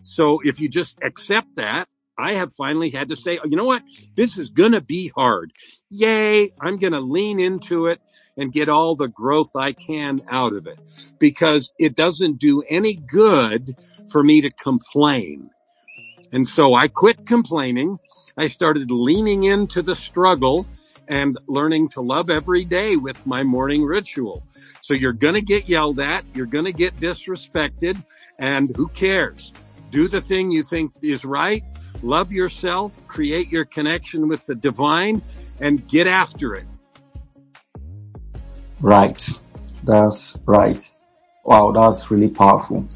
So 0.02 0.40
if 0.44 0.60
you 0.60 0.68
just 0.68 0.98
accept 1.02 1.48
that, 1.56 1.88
I 2.18 2.34
have 2.34 2.52
finally 2.52 2.90
had 2.90 3.08
to 3.08 3.16
say, 3.16 3.38
you 3.44 3.56
know 3.56 3.64
what? 3.64 3.82
This 4.16 4.38
is 4.38 4.50
going 4.50 4.72
to 4.72 4.80
be 4.80 5.12
hard. 5.16 5.52
Yay. 5.90 6.50
I'm 6.60 6.78
going 6.78 6.92
to 6.92 7.00
lean 7.00 7.40
into 7.40 7.86
it 7.86 8.00
and 8.36 8.52
get 8.52 8.68
all 8.68 8.94
the 8.94 9.08
growth 9.08 9.50
I 9.56 9.72
can 9.72 10.22
out 10.30 10.52
of 10.52 10.66
it 10.66 10.78
because 11.18 11.72
it 11.78 11.96
doesn't 11.96 12.38
do 12.38 12.62
any 12.68 12.94
good 12.94 13.76
for 14.08 14.22
me 14.22 14.42
to 14.42 14.50
complain. 14.50 15.50
And 16.32 16.46
so 16.46 16.74
I 16.74 16.88
quit 16.88 17.26
complaining. 17.26 17.98
I 18.36 18.48
started 18.48 18.90
leaning 18.90 19.44
into 19.44 19.82
the 19.82 19.94
struggle 19.94 20.66
and 21.08 21.38
learning 21.46 21.88
to 21.90 22.00
love 22.00 22.30
every 22.30 22.64
day 22.64 22.96
with 22.96 23.24
my 23.26 23.42
morning 23.42 23.84
ritual. 23.84 24.42
So 24.80 24.94
you're 24.94 25.12
going 25.12 25.34
to 25.34 25.42
get 25.42 25.68
yelled 25.68 26.00
at. 26.00 26.24
You're 26.34 26.46
going 26.46 26.64
to 26.64 26.72
get 26.72 26.98
disrespected 26.98 28.02
and 28.38 28.70
who 28.76 28.88
cares? 28.88 29.52
Do 29.90 30.08
the 30.08 30.20
thing 30.20 30.50
you 30.50 30.62
think 30.62 30.92
is 31.02 31.24
right. 31.24 31.62
Love 32.02 32.32
yourself, 32.32 33.06
create 33.06 33.48
your 33.50 33.64
connection 33.64 34.28
with 34.28 34.44
the 34.46 34.54
divine 34.54 35.22
and 35.60 35.86
get 35.86 36.06
after 36.06 36.54
it. 36.54 36.64
Right. 38.80 39.28
That's 39.84 40.38
right. 40.46 40.80
Wow, 41.44 41.72
that's 41.72 42.10
really 42.10 42.28
powerful. 42.28 42.88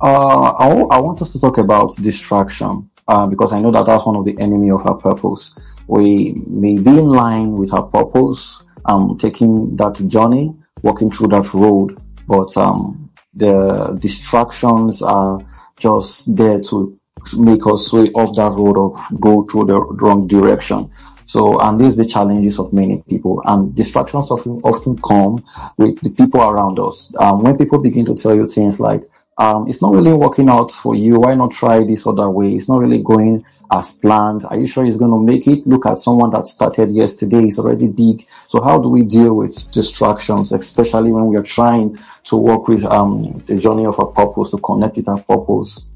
Uh, 0.00 0.52
I, 0.52 0.68
I 0.68 0.98
want 1.00 1.22
us 1.22 1.32
to 1.32 1.40
talk 1.40 1.58
about 1.58 1.96
distraction 1.96 2.90
uh, 3.08 3.26
because 3.26 3.52
I 3.52 3.60
know 3.60 3.70
that 3.70 3.86
that's 3.86 4.04
one 4.04 4.16
of 4.16 4.24
the 4.24 4.38
enemy 4.38 4.70
of 4.70 4.86
our 4.86 4.96
purpose 4.96 5.54
we 5.86 6.32
may 6.48 6.78
be 6.78 6.90
in 6.90 7.06
line 7.06 7.52
with 7.52 7.72
our 7.72 7.84
purpose, 7.84 8.62
um, 8.84 9.16
taking 9.18 9.76
that 9.76 9.94
journey, 10.06 10.54
walking 10.82 11.10
through 11.10 11.28
that 11.28 11.52
road, 11.54 11.96
but 12.26 12.56
um, 12.56 13.10
the 13.34 13.96
distractions 14.00 15.02
are 15.02 15.40
just 15.76 16.36
there 16.36 16.60
to 16.60 16.96
make 17.36 17.66
us 17.66 17.86
sway 17.86 18.08
off 18.14 18.36
that 18.36 18.52
road 18.52 18.76
or 18.76 18.96
go 19.20 19.42
through 19.44 19.66
the 19.66 19.80
wrong 19.80 20.26
direction. 20.26 20.90
So, 21.26 21.58
and 21.60 21.80
these 21.80 21.98
are 21.98 22.02
the 22.02 22.08
challenges 22.08 22.58
of 22.58 22.72
many 22.72 23.02
people. 23.08 23.42
And 23.46 23.74
distractions 23.74 24.30
often, 24.30 24.60
often 24.62 24.98
come 24.98 25.42
with 25.78 26.00
the 26.02 26.10
people 26.10 26.42
around 26.42 26.78
us. 26.78 27.14
Um, 27.18 27.42
when 27.42 27.56
people 27.56 27.78
begin 27.78 28.04
to 28.06 28.14
tell 28.14 28.34
you 28.34 28.46
things 28.46 28.78
like, 28.78 29.02
um, 29.38 29.66
it's 29.66 29.82
not 29.82 29.94
really 29.94 30.12
working 30.12 30.48
out 30.48 30.70
for 30.70 30.94
you. 30.94 31.18
Why 31.18 31.34
not 31.34 31.50
try 31.50 31.82
this 31.82 32.06
other 32.06 32.30
way? 32.30 32.52
It's 32.52 32.68
not 32.68 32.78
really 32.78 33.02
going 33.02 33.44
as 33.74 33.92
planned. 33.92 34.44
Are 34.50 34.56
you 34.56 34.66
sure 34.66 34.84
he's 34.84 34.96
going 34.96 35.10
to 35.10 35.20
make 35.20 35.46
it? 35.46 35.66
Look 35.66 35.86
at 35.86 35.98
someone 35.98 36.30
that 36.30 36.46
started 36.46 36.90
yesterday. 36.90 37.42
He's 37.42 37.58
already 37.58 37.88
big. 37.88 38.22
So 38.48 38.62
how 38.62 38.80
do 38.80 38.88
we 38.88 39.04
deal 39.04 39.36
with 39.36 39.70
distractions, 39.72 40.52
especially 40.52 41.12
when 41.12 41.26
we 41.26 41.36
are 41.36 41.42
trying 41.42 41.98
to 42.24 42.36
work 42.36 42.68
with 42.68 42.84
um, 42.84 43.42
the 43.46 43.56
journey 43.56 43.84
of 43.86 43.98
our 43.98 44.06
purpose, 44.06 44.50
to 44.52 44.58
connect 44.58 44.96
with 44.96 45.08
our 45.08 45.20
purpose? 45.22 45.88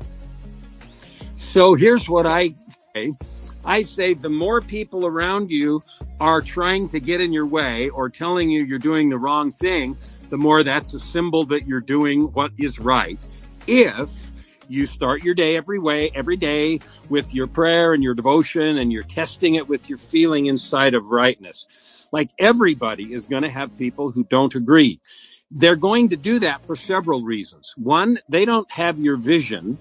So 1.36 1.74
here's 1.74 2.08
what 2.08 2.26
I 2.26 2.54
say. 2.94 3.14
I 3.64 3.82
say 3.82 4.14
the 4.14 4.30
more 4.30 4.60
people 4.60 5.06
around 5.06 5.50
you 5.50 5.82
are 6.20 6.40
trying 6.40 6.88
to 6.90 7.00
get 7.00 7.20
in 7.20 7.32
your 7.32 7.46
way 7.46 7.90
or 7.90 8.08
telling 8.08 8.50
you 8.50 8.64
you're 8.64 8.78
doing 8.78 9.08
the 9.08 9.18
wrong 9.18 9.52
thing, 9.52 9.96
the 10.30 10.38
more 10.38 10.62
that's 10.62 10.94
a 10.94 11.00
symbol 11.00 11.44
that 11.44 11.66
you're 11.66 11.80
doing 11.80 12.32
what 12.32 12.52
is 12.58 12.78
right. 12.78 13.18
If 13.66 14.27
you 14.68 14.86
start 14.86 15.24
your 15.24 15.34
day 15.34 15.56
every 15.56 15.78
way, 15.78 16.10
every 16.14 16.36
day 16.36 16.80
with 17.08 17.34
your 17.34 17.46
prayer 17.46 17.94
and 17.94 18.02
your 18.02 18.14
devotion 18.14 18.78
and 18.78 18.92
you're 18.92 19.02
testing 19.02 19.54
it 19.54 19.68
with 19.68 19.88
your 19.88 19.98
feeling 19.98 20.46
inside 20.46 20.94
of 20.94 21.10
rightness. 21.10 22.08
Like 22.12 22.30
everybody 22.38 23.12
is 23.12 23.26
going 23.26 23.42
to 23.42 23.50
have 23.50 23.76
people 23.76 24.10
who 24.10 24.24
don't 24.24 24.54
agree. 24.54 25.00
They're 25.50 25.76
going 25.76 26.10
to 26.10 26.16
do 26.16 26.38
that 26.40 26.66
for 26.66 26.76
several 26.76 27.22
reasons. 27.22 27.74
One, 27.76 28.18
they 28.28 28.44
don't 28.44 28.70
have 28.70 28.98
your 28.98 29.16
vision. 29.16 29.78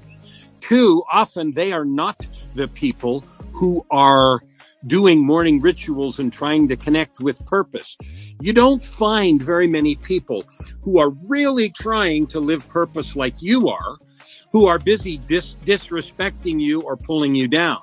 Two, 0.59 1.03
often 1.11 1.53
they 1.53 1.71
are 1.71 1.85
not 1.85 2.25
the 2.55 2.67
people 2.67 3.21
who 3.53 3.85
are 3.91 4.41
doing 4.85 5.25
morning 5.25 5.61
rituals 5.61 6.19
and 6.19 6.31
trying 6.31 6.67
to 6.67 6.75
connect 6.75 7.19
with 7.19 7.45
purpose. 7.45 7.97
You 8.39 8.53
don't 8.53 8.83
find 8.83 9.41
very 9.41 9.67
many 9.67 9.95
people 9.95 10.43
who 10.83 10.99
are 10.99 11.09
really 11.27 11.69
trying 11.69 12.27
to 12.27 12.39
live 12.39 12.67
purpose 12.69 13.15
like 13.15 13.41
you 13.41 13.69
are, 13.69 13.97
who 14.51 14.65
are 14.65 14.79
busy 14.79 15.17
dis- 15.17 15.55
disrespecting 15.65 16.59
you 16.59 16.81
or 16.81 16.95
pulling 16.97 17.35
you 17.35 17.47
down. 17.47 17.81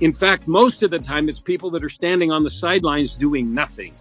In 0.00 0.14
fact, 0.14 0.48
most 0.48 0.82
of 0.82 0.90
the 0.90 0.98
time 0.98 1.28
it's 1.28 1.40
people 1.40 1.70
that 1.70 1.84
are 1.84 1.88
standing 1.88 2.30
on 2.30 2.44
the 2.44 2.50
sidelines 2.50 3.16
doing 3.16 3.52
nothing. 3.52 3.94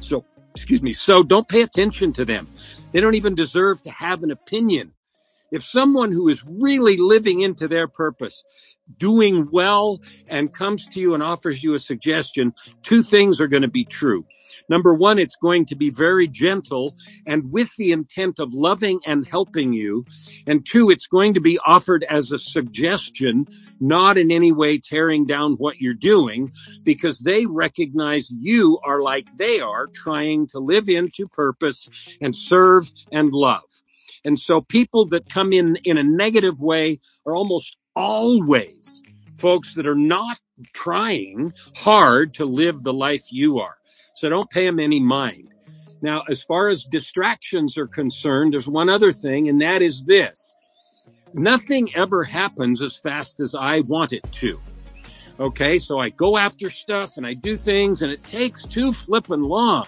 So, 0.00 0.24
excuse 0.54 0.82
me. 0.82 0.92
So 0.92 1.22
don't 1.22 1.48
pay 1.48 1.62
attention 1.62 2.12
to 2.14 2.24
them. 2.24 2.48
They 2.92 3.00
don't 3.00 3.14
even 3.14 3.34
deserve 3.34 3.82
to 3.82 3.90
have 3.90 4.22
an 4.22 4.30
opinion 4.30 4.92
If 5.52 5.62
someone 5.62 6.10
who 6.10 6.28
is 6.28 6.42
really 6.48 6.96
living 6.96 7.42
into 7.42 7.68
their 7.68 7.86
purpose, 7.86 8.42
doing 8.98 9.46
well, 9.52 10.00
and 10.28 10.52
comes 10.52 10.86
to 10.88 11.00
you 11.00 11.14
and 11.14 11.22
offers 11.22 11.62
you 11.62 11.74
a 11.74 11.78
suggestion, 11.78 12.54
two 12.82 13.02
things 13.02 13.40
are 13.40 13.46
going 13.46 13.62
to 13.62 13.68
be 13.68 13.84
true. 13.84 14.24
Number 14.68 14.94
one, 14.94 15.18
it's 15.18 15.36
going 15.36 15.66
to 15.66 15.76
be 15.76 15.90
very 15.90 16.26
gentle 16.26 16.96
and 17.26 17.52
with 17.52 17.68
the 17.76 17.92
intent 17.92 18.38
of 18.38 18.52
loving 18.54 19.00
and 19.06 19.26
helping 19.26 19.72
you. 19.72 20.04
And 20.46 20.64
two, 20.64 20.90
it's 20.90 21.06
going 21.06 21.34
to 21.34 21.40
be 21.40 21.58
offered 21.66 22.04
as 22.04 22.32
a 22.32 22.38
suggestion, 22.38 23.46
not 23.78 24.16
in 24.16 24.30
any 24.30 24.52
way 24.52 24.78
tearing 24.78 25.26
down 25.26 25.54
what 25.54 25.80
you're 25.80 25.94
doing, 25.94 26.50
because 26.82 27.18
they 27.20 27.46
recognize 27.46 28.32
you 28.40 28.78
are 28.84 29.02
like 29.02 29.28
they 29.36 29.60
are, 29.60 29.88
trying 29.88 30.46
to 30.48 30.58
live 30.58 30.88
into 30.88 31.26
purpose 31.26 31.88
and 32.20 32.34
serve 32.34 32.90
and 33.10 33.32
love. 33.32 33.62
And 34.24 34.38
so 34.38 34.60
people 34.60 35.04
that 35.06 35.28
come 35.28 35.52
in 35.52 35.76
in 35.84 35.98
a 35.98 36.02
negative 36.02 36.60
way 36.60 37.00
are 37.26 37.34
almost 37.34 37.76
always 37.94 39.02
folks 39.38 39.74
that 39.74 39.86
are 39.86 39.94
not 39.94 40.40
trying 40.72 41.52
hard 41.76 42.34
to 42.34 42.44
live 42.44 42.82
the 42.82 42.92
life 42.92 43.24
you 43.30 43.58
are. 43.58 43.76
So 44.14 44.28
don't 44.28 44.48
pay 44.50 44.66
them 44.66 44.78
any 44.78 45.00
mind. 45.00 45.52
Now, 46.00 46.22
as 46.28 46.42
far 46.42 46.68
as 46.68 46.84
distractions 46.84 47.78
are 47.78 47.86
concerned, 47.86 48.52
there's 48.52 48.68
one 48.68 48.88
other 48.88 49.12
thing, 49.12 49.48
and 49.48 49.60
that 49.62 49.82
is 49.82 50.04
this. 50.04 50.54
Nothing 51.34 51.88
ever 51.94 52.24
happens 52.24 52.82
as 52.82 52.96
fast 52.96 53.40
as 53.40 53.54
I 53.54 53.80
want 53.80 54.12
it 54.12 54.22
to. 54.32 54.60
Okay, 55.40 55.78
so 55.78 55.98
I 55.98 56.10
go 56.10 56.36
after 56.36 56.70
stuff 56.70 57.16
and 57.16 57.26
I 57.26 57.34
do 57.34 57.56
things 57.56 58.02
and 58.02 58.12
it 58.12 58.22
takes 58.22 58.64
too 58.64 58.92
flipping 58.92 59.42
long. 59.42 59.86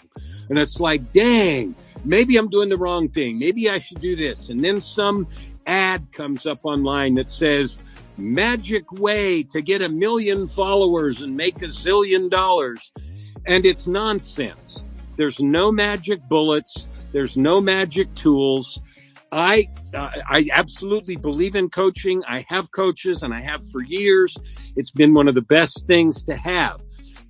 And 0.48 0.58
it's 0.58 0.80
like, 0.80 1.12
dang, 1.12 1.74
maybe 2.04 2.36
I'm 2.36 2.48
doing 2.48 2.68
the 2.68 2.76
wrong 2.76 3.08
thing. 3.08 3.38
Maybe 3.38 3.70
I 3.70 3.78
should 3.78 4.00
do 4.00 4.16
this. 4.16 4.48
And 4.48 4.64
then 4.64 4.80
some 4.80 5.28
ad 5.66 6.06
comes 6.12 6.46
up 6.46 6.60
online 6.64 7.14
that 7.14 7.30
says, 7.30 7.80
magic 8.16 8.90
way 8.92 9.42
to 9.42 9.60
get 9.60 9.82
a 9.82 9.88
million 9.88 10.48
followers 10.48 11.22
and 11.22 11.36
make 11.36 11.62
a 11.62 11.66
zillion 11.66 12.30
dollars. 12.30 12.92
And 13.46 13.66
it's 13.66 13.86
nonsense. 13.86 14.82
There's 15.16 15.40
no 15.40 15.70
magic 15.70 16.26
bullets. 16.28 16.86
There's 17.12 17.36
no 17.36 17.60
magic 17.60 18.14
tools. 18.14 18.80
I 19.34 19.66
uh, 19.92 20.10
I 20.28 20.48
absolutely 20.52 21.16
believe 21.16 21.56
in 21.56 21.68
coaching. 21.68 22.22
I 22.28 22.46
have 22.48 22.70
coaches 22.70 23.24
and 23.24 23.34
I 23.34 23.40
have 23.40 23.68
for 23.72 23.82
years. 23.82 24.36
It's 24.76 24.92
been 24.92 25.12
one 25.12 25.26
of 25.26 25.34
the 25.34 25.42
best 25.42 25.88
things 25.88 26.22
to 26.24 26.36
have. 26.36 26.80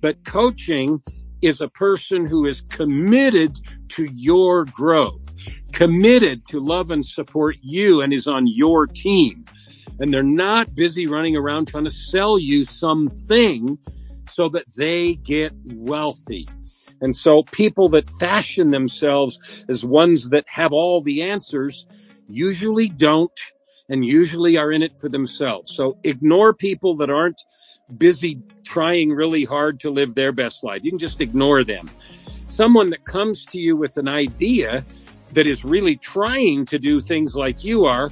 But 0.01 0.23
coaching 0.23 1.01
is 1.41 1.61
a 1.61 1.67
person 1.69 2.27
who 2.27 2.45
is 2.45 2.61
committed 2.61 3.59
to 3.89 4.05
your 4.13 4.65
growth, 4.65 5.25
committed 5.71 6.45
to 6.45 6.59
love 6.59 6.91
and 6.91 7.03
support 7.03 7.55
you 7.61 8.01
and 8.01 8.13
is 8.13 8.27
on 8.27 8.45
your 8.45 8.85
team. 8.85 9.43
And 9.99 10.13
they're 10.13 10.21
not 10.21 10.75
busy 10.75 11.07
running 11.07 11.35
around 11.35 11.69
trying 11.69 11.85
to 11.85 11.89
sell 11.89 12.37
you 12.37 12.65
something 12.65 13.79
so 14.27 14.47
that 14.49 14.65
they 14.75 15.15
get 15.15 15.53
wealthy. 15.65 16.47
And 17.01 17.15
so 17.15 17.43
people 17.43 17.89
that 17.89 18.09
fashion 18.19 18.71
themselves 18.71 19.39
as 19.69 19.83
ones 19.83 20.29
that 20.29 20.45
have 20.47 20.73
all 20.73 21.01
the 21.01 21.21
answers 21.21 21.85
usually 22.27 22.89
don't 22.89 23.31
and 23.89 24.05
usually 24.05 24.57
are 24.57 24.71
in 24.71 24.81
it 24.81 24.97
for 24.97 25.09
themselves. 25.09 25.75
So 25.75 25.97
ignore 26.03 26.53
people 26.53 26.95
that 26.97 27.09
aren't 27.09 27.41
busy 27.97 28.39
trying 28.63 29.11
really 29.11 29.43
hard 29.43 29.79
to 29.81 29.91
live 29.91 30.15
their 30.15 30.31
best 30.31 30.63
life. 30.63 30.81
You 30.83 30.91
can 30.91 30.99
just 30.99 31.21
ignore 31.21 31.63
them. 31.63 31.89
Someone 32.47 32.89
that 32.89 33.05
comes 33.05 33.45
to 33.45 33.59
you 33.59 33.75
with 33.75 33.97
an 33.97 34.07
idea 34.07 34.83
that 35.33 35.45
is 35.45 35.63
really 35.63 35.97
trying 35.97 36.65
to 36.65 36.79
do 36.79 37.01
things 37.01 37.35
like 37.35 37.63
you 37.63 37.85
are, 37.85 38.11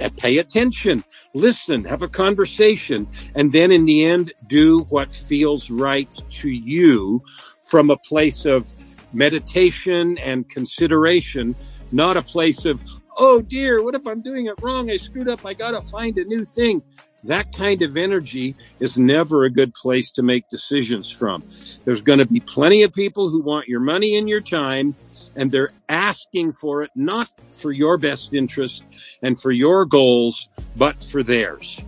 eh, 0.00 0.08
pay 0.16 0.38
attention, 0.38 1.02
listen, 1.34 1.84
have 1.84 2.02
a 2.02 2.08
conversation, 2.08 3.06
and 3.34 3.52
then 3.52 3.70
in 3.70 3.84
the 3.84 4.04
end, 4.04 4.32
do 4.46 4.80
what 4.88 5.12
feels 5.12 5.70
right 5.70 6.14
to 6.30 6.48
you 6.48 7.20
from 7.66 7.90
a 7.90 7.96
place 7.96 8.44
of 8.44 8.72
meditation 9.12 10.16
and 10.18 10.48
consideration, 10.48 11.54
not 11.92 12.16
a 12.16 12.22
place 12.22 12.64
of, 12.64 12.82
oh 13.16 13.42
dear, 13.42 13.82
what 13.82 13.94
if 13.94 14.06
I'm 14.06 14.22
doing 14.22 14.46
it 14.46 14.54
wrong? 14.62 14.90
I 14.90 14.96
screwed 14.96 15.28
up. 15.28 15.44
I 15.44 15.54
got 15.54 15.72
to 15.72 15.80
find 15.80 16.16
a 16.18 16.24
new 16.24 16.44
thing. 16.44 16.82
That 17.24 17.50
kind 17.52 17.82
of 17.82 17.96
energy 17.96 18.54
is 18.78 18.98
never 18.98 19.44
a 19.44 19.50
good 19.50 19.74
place 19.74 20.12
to 20.12 20.22
make 20.22 20.48
decisions 20.48 21.10
from. 21.10 21.42
There's 21.84 22.00
going 22.00 22.20
to 22.20 22.26
be 22.26 22.38
plenty 22.38 22.84
of 22.84 22.92
people 22.92 23.30
who 23.30 23.42
want 23.42 23.66
your 23.66 23.80
money 23.80 24.16
and 24.16 24.28
your 24.28 24.40
time, 24.40 24.94
and 25.34 25.50
they're 25.50 25.72
asking 25.88 26.52
for 26.52 26.82
it 26.82 26.90
not 26.94 27.32
for 27.50 27.72
your 27.72 27.98
best 27.98 28.32
interest 28.32 28.84
and 29.22 29.40
for 29.40 29.50
your 29.50 29.84
goals, 29.86 30.48
but 30.76 31.02
for 31.02 31.24
theirs. 31.24 31.80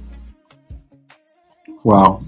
Wow, 1.84 2.18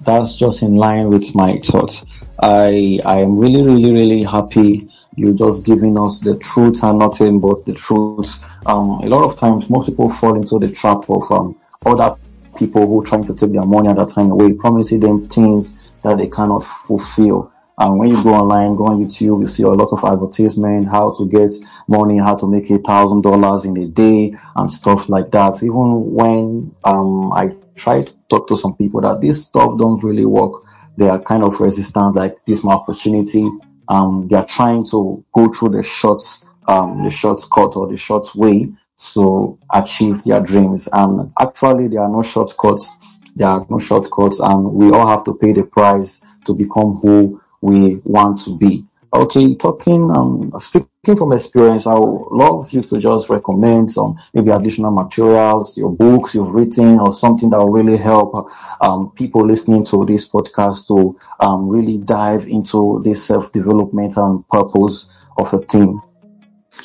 that's 0.00 0.34
just 0.34 0.62
in 0.62 0.74
line 0.74 1.08
with 1.08 1.32
my 1.36 1.58
thoughts. 1.58 2.04
I 2.42 3.00
I 3.04 3.20
am 3.20 3.38
really 3.38 3.62
really 3.62 3.92
really 3.92 4.22
happy 4.22 4.88
you're 5.16 5.34
just 5.34 5.66
giving 5.66 5.98
us 5.98 6.20
the 6.20 6.38
truth 6.38 6.82
and 6.82 6.98
nothing 6.98 7.40
but 7.40 7.64
the 7.66 7.74
truth. 7.74 8.38
Um, 8.66 9.00
a 9.02 9.06
lot 9.06 9.24
of 9.24 9.36
times, 9.36 9.68
most 9.68 9.86
people 9.86 10.08
fall 10.08 10.34
into 10.34 10.58
the 10.58 10.70
trap 10.70 11.10
of 11.10 11.30
um, 11.30 11.58
other 11.84 12.16
people 12.56 12.86
who 12.86 13.02
are 13.02 13.06
trying 13.06 13.24
to 13.24 13.34
take 13.34 13.52
their 13.52 13.64
money 13.64 13.88
at 13.88 13.96
that 13.96 14.08
time 14.08 14.30
away, 14.30 14.52
promising 14.52 15.00
them 15.00 15.28
things 15.28 15.74
that 16.02 16.18
they 16.18 16.28
cannot 16.28 16.64
fulfill. 16.64 17.52
And 17.78 17.98
when 17.98 18.10
you 18.10 18.22
go 18.22 18.34
online, 18.34 18.76
go 18.76 18.86
on 18.86 19.04
YouTube, 19.04 19.40
you 19.40 19.46
see 19.46 19.62
a 19.62 19.68
lot 19.68 19.92
of 19.92 20.04
advertisement, 20.04 20.88
how 20.88 21.12
to 21.12 21.26
get 21.26 21.54
money, 21.88 22.18
how 22.18 22.34
to 22.36 22.46
make 22.46 22.70
a 22.70 22.78
thousand 22.78 23.22
dollars 23.22 23.64
in 23.64 23.76
a 23.78 23.86
day 23.86 24.34
and 24.56 24.70
stuff 24.70 25.08
like 25.08 25.30
that. 25.32 25.62
Even 25.62 26.12
when, 26.12 26.74
um, 26.84 27.32
I 27.32 27.54
try 27.76 28.02
to 28.02 28.12
talk 28.28 28.48
to 28.48 28.56
some 28.56 28.76
people 28.76 29.00
that 29.00 29.22
this 29.22 29.46
stuff 29.46 29.78
don't 29.78 30.02
really 30.04 30.26
work, 30.26 30.62
they 31.00 31.08
are 31.08 31.18
kind 31.18 31.42
of 31.42 31.58
resistant, 31.60 32.14
like 32.14 32.36
this 32.44 32.62
my 32.62 32.74
opportunity. 32.74 33.48
Um, 33.88 34.28
they 34.28 34.36
are 34.36 34.44
trying 34.44 34.84
to 34.90 35.24
go 35.32 35.48
through 35.48 35.70
the 35.70 35.82
short, 35.82 36.22
um, 36.68 37.02
the 37.04 37.10
shortcut 37.10 37.74
or 37.74 37.88
the 37.88 37.96
short 37.96 38.28
way 38.36 38.66
to 39.14 39.58
achieve 39.72 40.22
their 40.24 40.40
dreams. 40.40 40.90
And 40.92 41.32
actually, 41.40 41.88
there 41.88 42.02
are 42.02 42.08
no 42.08 42.22
shortcuts. 42.22 42.94
There 43.34 43.48
are 43.48 43.66
no 43.70 43.78
shortcuts, 43.78 44.40
and 44.40 44.62
we 44.74 44.92
all 44.92 45.06
have 45.06 45.24
to 45.24 45.34
pay 45.34 45.54
the 45.54 45.62
price 45.62 46.20
to 46.44 46.52
become 46.52 46.96
who 46.96 47.40
we 47.62 47.94
want 48.04 48.38
to 48.40 48.58
be. 48.58 48.84
Okay, 49.12 49.56
talking, 49.56 50.08
um, 50.12 50.52
speaking 50.60 51.16
from 51.16 51.32
experience, 51.32 51.84
I 51.84 51.94
would 51.94 52.28
love 52.30 52.72
you 52.72 52.82
to 52.82 52.98
just 52.98 53.28
recommend 53.28 53.90
some 53.90 54.16
maybe 54.34 54.50
additional 54.50 54.92
materials, 54.92 55.76
your 55.76 55.90
books 55.90 56.32
you've 56.32 56.54
written, 56.54 57.00
or 57.00 57.12
something 57.12 57.50
that 57.50 57.58
will 57.58 57.72
really 57.72 57.96
help 57.96 58.48
um, 58.80 59.10
people 59.16 59.44
listening 59.44 59.84
to 59.86 60.06
this 60.06 60.28
podcast 60.28 60.86
to 60.88 61.18
um, 61.40 61.68
really 61.68 61.98
dive 61.98 62.46
into 62.46 63.02
this 63.04 63.26
self 63.26 63.50
development 63.50 64.16
and 64.16 64.48
purpose 64.48 65.06
of 65.36 65.52
a 65.54 65.64
team. 65.64 66.00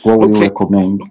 What 0.01 0.17
would 0.17 0.31
okay. 0.31 0.39
you 0.39 0.45
recommend? 0.45 1.03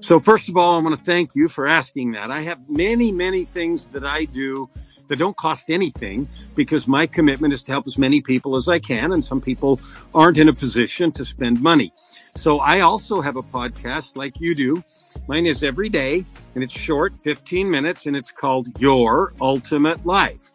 So 0.00 0.20
first 0.20 0.48
of 0.48 0.56
all, 0.56 0.78
I 0.78 0.82
want 0.82 0.96
to 0.96 1.04
thank 1.04 1.34
you 1.34 1.48
for 1.48 1.66
asking 1.66 2.12
that. 2.12 2.30
I 2.30 2.42
have 2.42 2.70
many, 2.70 3.10
many 3.10 3.44
things 3.44 3.88
that 3.88 4.06
I 4.06 4.26
do 4.26 4.70
that 5.08 5.18
don't 5.18 5.36
cost 5.36 5.70
anything 5.70 6.28
because 6.54 6.86
my 6.86 7.06
commitment 7.06 7.52
is 7.52 7.62
to 7.64 7.72
help 7.72 7.86
as 7.86 7.98
many 7.98 8.20
people 8.20 8.56
as 8.56 8.68
I 8.68 8.78
can. 8.78 9.12
And 9.12 9.24
some 9.24 9.40
people 9.40 9.80
aren't 10.14 10.38
in 10.38 10.48
a 10.48 10.52
position 10.52 11.12
to 11.12 11.24
spend 11.24 11.62
money. 11.62 11.92
So 11.96 12.58
I 12.58 12.80
also 12.80 13.20
have 13.20 13.36
a 13.36 13.42
podcast 13.42 14.16
like 14.16 14.40
you 14.40 14.54
do. 14.54 14.82
Mine 15.28 15.46
is 15.46 15.62
every 15.62 15.88
day 15.88 16.24
and 16.54 16.62
it's 16.62 16.78
short, 16.78 17.18
15 17.22 17.70
minutes 17.70 18.06
and 18.06 18.16
it's 18.16 18.30
called 18.30 18.68
Your 18.78 19.32
Ultimate 19.40 20.04
Life. 20.04 20.52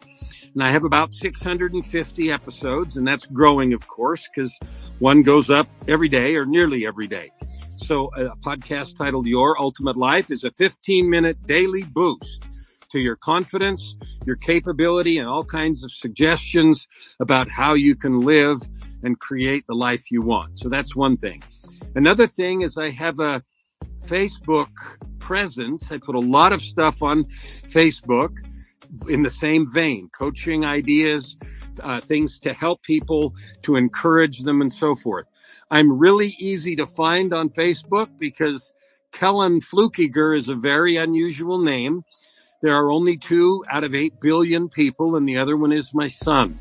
And 0.54 0.62
I 0.62 0.70
have 0.70 0.84
about 0.84 1.14
650 1.14 2.30
episodes 2.30 2.96
and 2.96 3.06
that's 3.06 3.26
growing, 3.26 3.72
of 3.72 3.86
course, 3.88 4.28
because 4.28 4.58
one 4.98 5.22
goes 5.22 5.50
up 5.50 5.66
every 5.88 6.08
day 6.08 6.36
or 6.36 6.44
nearly 6.44 6.86
every 6.86 7.06
day. 7.06 7.30
So 7.76 8.12
a 8.14 8.36
podcast 8.36 8.96
titled 8.96 9.26
Your 9.26 9.60
Ultimate 9.60 9.96
Life 9.96 10.30
is 10.30 10.44
a 10.44 10.50
15 10.52 11.08
minute 11.08 11.36
daily 11.46 11.82
boost 11.82 12.44
to 12.92 13.00
your 13.00 13.16
confidence, 13.16 13.96
your 14.26 14.36
capability, 14.36 15.18
and 15.18 15.28
all 15.28 15.44
kinds 15.44 15.82
of 15.84 15.90
suggestions 15.90 16.86
about 17.20 17.48
how 17.48 17.74
you 17.74 17.96
can 17.96 18.20
live 18.20 18.58
and 19.02 19.18
create 19.18 19.66
the 19.66 19.74
life 19.74 20.10
you 20.10 20.20
want. 20.20 20.58
So 20.58 20.68
that's 20.68 20.94
one 20.94 21.16
thing. 21.16 21.42
Another 21.94 22.26
thing 22.26 22.62
is 22.62 22.78
I 22.78 22.90
have 22.90 23.18
a 23.18 23.42
Facebook 24.06 24.70
presence. 25.18 25.90
I 25.90 25.98
put 25.98 26.14
a 26.14 26.20
lot 26.20 26.52
of 26.52 26.60
stuff 26.62 27.02
on 27.02 27.24
Facebook 27.24 28.36
in 29.08 29.22
the 29.22 29.30
same 29.30 29.66
vein, 29.72 30.10
coaching 30.10 30.64
ideas, 30.64 31.36
uh, 31.80 32.00
things 32.00 32.38
to 32.40 32.52
help 32.52 32.82
people, 32.82 33.32
to 33.62 33.76
encourage 33.76 34.40
them 34.40 34.60
and 34.60 34.72
so 34.72 34.94
forth. 34.94 35.26
I'm 35.70 35.98
really 35.98 36.34
easy 36.38 36.76
to 36.76 36.86
find 36.86 37.32
on 37.32 37.48
Facebook 37.48 38.08
because 38.18 38.74
Kellen 39.12 39.60
Flukiger 39.60 40.36
is 40.36 40.48
a 40.48 40.54
very 40.54 40.96
unusual 40.96 41.58
name. 41.58 42.04
There 42.62 42.76
are 42.76 42.92
only 42.92 43.16
two 43.16 43.64
out 43.70 43.82
of 43.82 43.92
8 43.94 44.20
billion 44.20 44.68
people, 44.68 45.16
and 45.16 45.28
the 45.28 45.36
other 45.36 45.56
one 45.56 45.72
is 45.72 45.92
my 45.92 46.06
son. 46.06 46.58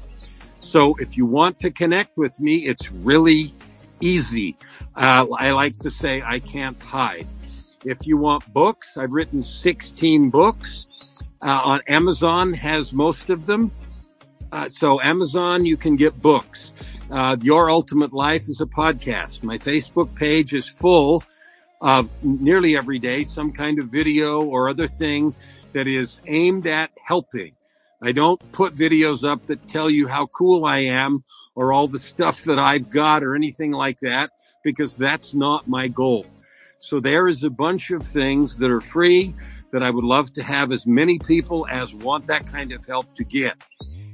So 0.59 0.95
if 0.99 1.15
you 1.15 1.27
want 1.27 1.59
to 1.59 1.69
connect 1.69 2.17
with 2.17 2.39
me, 2.39 2.65
it's 2.65 2.91
really 2.91 3.53
easy. 3.99 4.57
Uh, 4.95 5.27
I 5.37 5.51
like 5.51 5.77
to 5.79 5.91
say 5.91 6.23
I 6.25 6.39
can't 6.39 6.81
hide. 6.81 7.27
If 7.85 8.07
you 8.07 8.17
want 8.17 8.51
books, 8.51 8.97
I've 8.97 9.11
written 9.11 9.43
16 9.43 10.31
books. 10.31 10.87
Uh, 11.39 11.61
on 11.63 11.81
Amazon 11.87 12.53
has 12.53 12.93
most 12.93 13.29
of 13.29 13.45
them. 13.45 13.71
Uh, 14.51 14.69
so 14.69 14.99
Amazon, 15.01 15.65
you 15.65 15.77
can 15.77 15.95
get 15.95 16.19
books. 16.19 16.73
Uh, 17.11 17.37
Your 17.41 17.69
Ultimate 17.69 18.11
Life 18.11 18.43
is 18.43 18.59
a 18.59 18.65
podcast. 18.65 19.43
My 19.43 19.57
Facebook 19.57 20.13
page 20.15 20.53
is 20.53 20.67
full 20.67 21.23
of 21.79 22.11
nearly 22.23 22.77
every 22.77 22.99
day 22.99 23.23
some 23.23 23.51
kind 23.51 23.79
of 23.79 23.85
video 23.85 24.41
or 24.43 24.69
other 24.69 24.87
thing 24.87 25.33
that 25.73 25.87
is 25.87 26.21
aimed 26.27 26.67
at 26.67 26.91
helping. 27.05 27.53
I 28.03 28.11
don't 28.11 28.39
put 28.51 28.75
videos 28.75 29.27
up 29.27 29.45
that 29.47 29.67
tell 29.67 29.89
you 29.89 30.07
how 30.07 30.27
cool 30.27 30.65
I 30.65 30.77
am 30.79 31.23
or 31.55 31.71
all 31.71 31.87
the 31.87 31.99
stuff 31.99 32.43
that 32.45 32.57
I've 32.57 32.89
got 32.89 33.23
or 33.23 33.35
anything 33.35 33.71
like 33.71 33.99
that 33.99 34.31
because 34.63 34.97
that's 34.97 35.35
not 35.35 35.67
my 35.67 35.87
goal. 35.87 36.25
So 36.79 36.99
there 36.99 37.27
is 37.27 37.43
a 37.43 37.51
bunch 37.51 37.91
of 37.91 38.01
things 38.01 38.57
that 38.57 38.71
are 38.71 38.81
free 38.81 39.35
that 39.71 39.83
I 39.83 39.91
would 39.91 40.03
love 40.03 40.33
to 40.33 40.41
have 40.41 40.71
as 40.71 40.87
many 40.87 41.19
people 41.19 41.67
as 41.69 41.93
want 41.93 42.25
that 42.27 42.47
kind 42.47 42.71
of 42.71 42.83
help 42.85 43.13
to 43.15 43.23
get. 43.23 43.63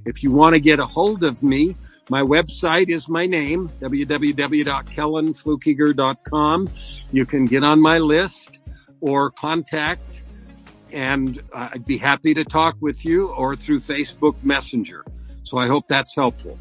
If 0.05 0.21
you 0.21 0.31
want 0.31 0.53
to 0.53 0.59
get 0.59 0.79
a 0.79 0.85
hold 0.85 1.23
of 1.23 1.41
me, 1.41 1.77
my 2.09 2.21
website 2.21 2.89
is 2.89 3.07
my 3.07 3.25
name, 3.25 3.69
www.kellenflukiger.com. 3.79 6.69
You 7.11 7.25
can 7.25 7.45
get 7.45 7.63
on 7.63 7.81
my 7.81 7.99
list 7.99 8.59
or 8.99 9.31
contact 9.31 10.23
and 10.91 11.41
I'd 11.53 11.85
be 11.85 11.97
happy 11.97 12.33
to 12.33 12.43
talk 12.43 12.75
with 12.79 13.05
you 13.05 13.29
or 13.33 13.55
through 13.55 13.79
Facebook 13.79 14.43
Messenger. 14.43 15.05
So 15.43 15.57
I 15.57 15.67
hope 15.67 15.87
that's 15.87 16.15
helpful. 16.15 16.57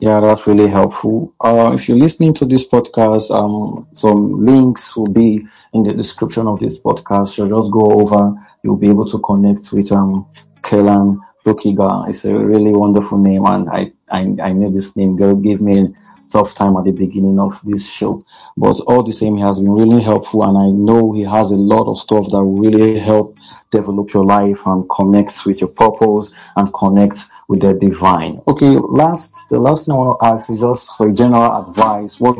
Yeah, 0.00 0.20
that's 0.20 0.46
really 0.46 0.68
helpful. 0.68 1.34
Uh, 1.40 1.72
if 1.74 1.88
you're 1.88 1.98
listening 1.98 2.32
to 2.34 2.44
this 2.44 2.66
podcast, 2.66 3.30
um, 3.32 3.86
some 3.94 4.36
links 4.36 4.96
will 4.96 5.12
be 5.12 5.44
in 5.74 5.82
the 5.82 5.92
description 5.92 6.46
of 6.46 6.60
this 6.60 6.78
podcast. 6.78 7.30
So 7.30 7.48
just 7.48 7.72
go 7.72 8.00
over. 8.00 8.32
You'll 8.62 8.76
be 8.76 8.88
able 8.88 9.08
to 9.10 9.18
connect 9.18 9.72
with 9.72 9.90
um, 9.90 10.26
Kellen 10.62 11.20
Flukiger. 11.48 12.08
It's 12.08 12.24
a 12.24 12.34
really 12.34 12.72
wonderful 12.72 13.18
name, 13.18 13.44
and 13.46 13.68
I, 13.70 13.92
I, 14.10 14.20
I 14.42 14.52
know 14.52 14.70
this 14.70 14.96
name 14.96 15.16
girl 15.16 15.34
gave 15.34 15.60
me 15.60 15.80
a 15.80 15.86
tough 16.30 16.54
time 16.54 16.76
at 16.76 16.84
the 16.84 16.92
beginning 16.92 17.38
of 17.38 17.60
this 17.64 17.90
show. 17.90 18.20
But 18.56 18.80
all 18.86 19.02
the 19.02 19.12
same, 19.12 19.36
he 19.36 19.42
has 19.42 19.60
been 19.60 19.72
really 19.72 20.02
helpful, 20.02 20.44
and 20.44 20.58
I 20.58 20.70
know 20.70 21.12
he 21.12 21.22
has 21.22 21.50
a 21.50 21.56
lot 21.56 21.88
of 21.88 21.96
stuff 21.96 22.28
that 22.30 22.44
will 22.44 22.58
really 22.58 22.98
help 22.98 23.38
develop 23.70 24.12
your 24.12 24.24
life 24.24 24.60
and 24.66 24.88
connect 24.90 25.46
with 25.46 25.60
your 25.60 25.70
purpose 25.76 26.34
and 26.56 26.72
connect 26.74 27.26
with 27.48 27.60
the 27.62 27.74
divine. 27.74 28.42
Okay, 28.46 28.76
last 28.76 29.48
the 29.48 29.58
last 29.58 29.86
thing 29.86 29.94
I 29.94 29.98
want 29.98 30.20
to 30.20 30.26
ask 30.26 30.50
is 30.50 30.60
just 30.60 30.96
for 30.96 31.10
general 31.12 31.62
advice. 31.62 32.20
What 32.20 32.38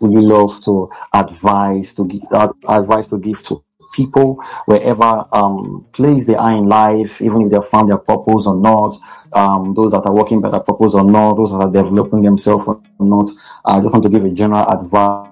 would 0.00 0.12
you 0.12 0.22
love 0.22 0.58
to 0.62 0.90
advise 1.12 1.92
to 1.94 2.06
give 2.06 2.22
advice 2.66 3.08
to 3.08 3.18
give 3.18 3.42
to 3.44 3.62
people 3.94 4.36
wherever 4.66 5.26
um, 5.32 5.86
place 5.92 6.26
they 6.26 6.34
are 6.34 6.56
in 6.56 6.66
life, 6.66 7.20
even 7.22 7.42
if 7.42 7.50
they 7.50 7.56
have 7.56 7.68
found 7.68 7.90
their 7.90 7.98
purpose 7.98 8.46
or 8.46 8.56
not, 8.56 8.96
um, 9.32 9.74
those 9.74 9.92
that 9.92 10.04
are 10.04 10.14
working 10.14 10.40
by 10.40 10.50
their 10.50 10.60
purpose 10.60 10.94
or 10.94 11.04
not, 11.04 11.34
those 11.34 11.50
that 11.50 11.58
are 11.58 11.70
developing 11.70 12.22
themselves 12.22 12.66
or 12.66 12.80
not. 13.00 13.30
I 13.64 13.80
just 13.80 13.92
want 13.92 14.02
to 14.04 14.08
give 14.08 14.24
a 14.24 14.30
general 14.30 14.66
advice. 14.68 15.30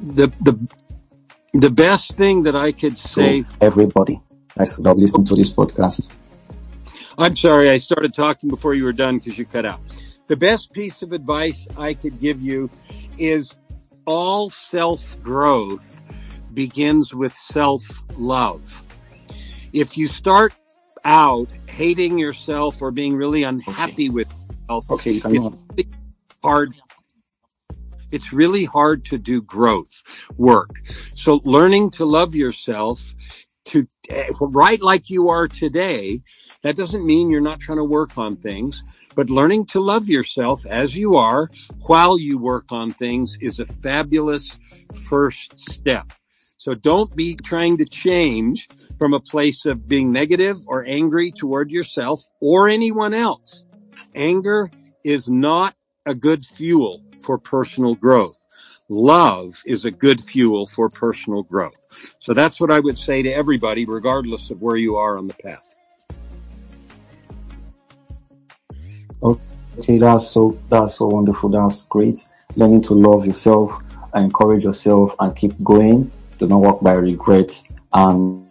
The 0.00 0.30
the 0.42 0.58
the 1.54 1.70
best 1.70 2.16
thing 2.16 2.42
that 2.42 2.56
I 2.56 2.72
could 2.72 2.98
say 2.98 3.44
everybody 3.60 4.20
I 4.58 4.66
love 4.78 4.98
listening 4.98 5.24
to 5.24 5.34
this 5.34 5.52
podcast. 5.52 6.14
I'm 7.18 7.36
sorry, 7.36 7.70
I 7.70 7.78
started 7.78 8.14
talking 8.14 8.48
before 8.48 8.74
you 8.74 8.84
were 8.84 8.92
done 8.92 9.18
because 9.18 9.38
you 9.38 9.44
cut 9.44 9.64
out. 9.64 9.80
The 10.26 10.36
best 10.36 10.72
piece 10.72 11.02
of 11.02 11.12
advice 11.12 11.66
I 11.76 11.94
could 11.94 12.20
give 12.20 12.40
you 12.40 12.70
is 13.18 13.56
all 14.06 14.50
self 14.50 15.20
growth 15.22 16.02
begins 16.52 17.14
with 17.14 17.32
self 17.32 17.82
love. 18.16 18.82
If 19.72 19.98
you 19.98 20.06
start 20.06 20.54
out 21.04 21.48
hating 21.66 22.18
yourself 22.18 22.80
or 22.80 22.90
being 22.90 23.16
really 23.16 23.42
unhappy 23.42 24.08
okay. 24.08 24.14
with 24.14 24.28
yourself, 24.50 24.90
okay, 24.90 25.16
it's 25.16 25.24
really 25.24 25.88
hard. 26.42 26.74
It's 28.10 28.32
really 28.32 28.64
hard 28.64 29.04
to 29.06 29.18
do 29.18 29.42
growth 29.42 30.02
work. 30.36 30.70
So 31.14 31.40
learning 31.44 31.90
to 31.92 32.04
love 32.04 32.34
yourself 32.34 33.14
to 33.66 33.88
eh, 34.10 34.26
write 34.40 34.82
like 34.82 35.10
you 35.10 35.28
are 35.30 35.48
today, 35.48 36.20
that 36.64 36.76
doesn't 36.76 37.04
mean 37.04 37.28
you're 37.28 37.42
not 37.42 37.60
trying 37.60 37.76
to 37.76 37.84
work 37.84 38.16
on 38.16 38.36
things, 38.36 38.82
but 39.14 39.28
learning 39.28 39.66
to 39.66 39.80
love 39.80 40.08
yourself 40.08 40.64
as 40.64 40.96
you 40.96 41.14
are 41.14 41.50
while 41.86 42.18
you 42.18 42.38
work 42.38 42.72
on 42.72 42.90
things 42.90 43.36
is 43.42 43.60
a 43.60 43.66
fabulous 43.66 44.58
first 45.06 45.58
step. 45.58 46.10
So 46.56 46.74
don't 46.74 47.14
be 47.14 47.36
trying 47.36 47.76
to 47.76 47.84
change 47.84 48.66
from 48.98 49.12
a 49.12 49.20
place 49.20 49.66
of 49.66 49.86
being 49.86 50.10
negative 50.10 50.58
or 50.66 50.86
angry 50.86 51.32
toward 51.32 51.70
yourself 51.70 52.22
or 52.40 52.70
anyone 52.70 53.12
else. 53.12 53.66
Anger 54.14 54.70
is 55.04 55.28
not 55.28 55.74
a 56.06 56.14
good 56.14 56.46
fuel 56.46 57.02
for 57.20 57.36
personal 57.36 57.94
growth. 57.94 58.46
Love 58.88 59.62
is 59.66 59.84
a 59.84 59.90
good 59.90 60.18
fuel 60.18 60.64
for 60.64 60.88
personal 60.88 61.42
growth. 61.42 61.76
So 62.20 62.32
that's 62.32 62.58
what 62.58 62.70
I 62.70 62.80
would 62.80 62.96
say 62.96 63.22
to 63.22 63.30
everybody, 63.30 63.84
regardless 63.84 64.50
of 64.50 64.62
where 64.62 64.76
you 64.76 64.96
are 64.96 65.18
on 65.18 65.26
the 65.26 65.34
path. 65.34 65.73
Okay, 69.24 69.98
that's 69.98 70.28
so 70.28 70.58
that's 70.68 70.96
so 70.96 71.06
wonderful. 71.06 71.48
That's 71.48 71.86
great. 71.86 72.28
Learning 72.56 72.82
to 72.82 72.94
love 72.94 73.26
yourself, 73.26 73.82
encourage 74.14 74.64
yourself, 74.64 75.14
and 75.18 75.34
keep 75.34 75.52
going. 75.64 76.12
Do 76.38 76.46
not 76.46 76.60
walk 76.60 76.82
by 76.82 76.92
regret, 76.92 77.56
and 77.92 78.46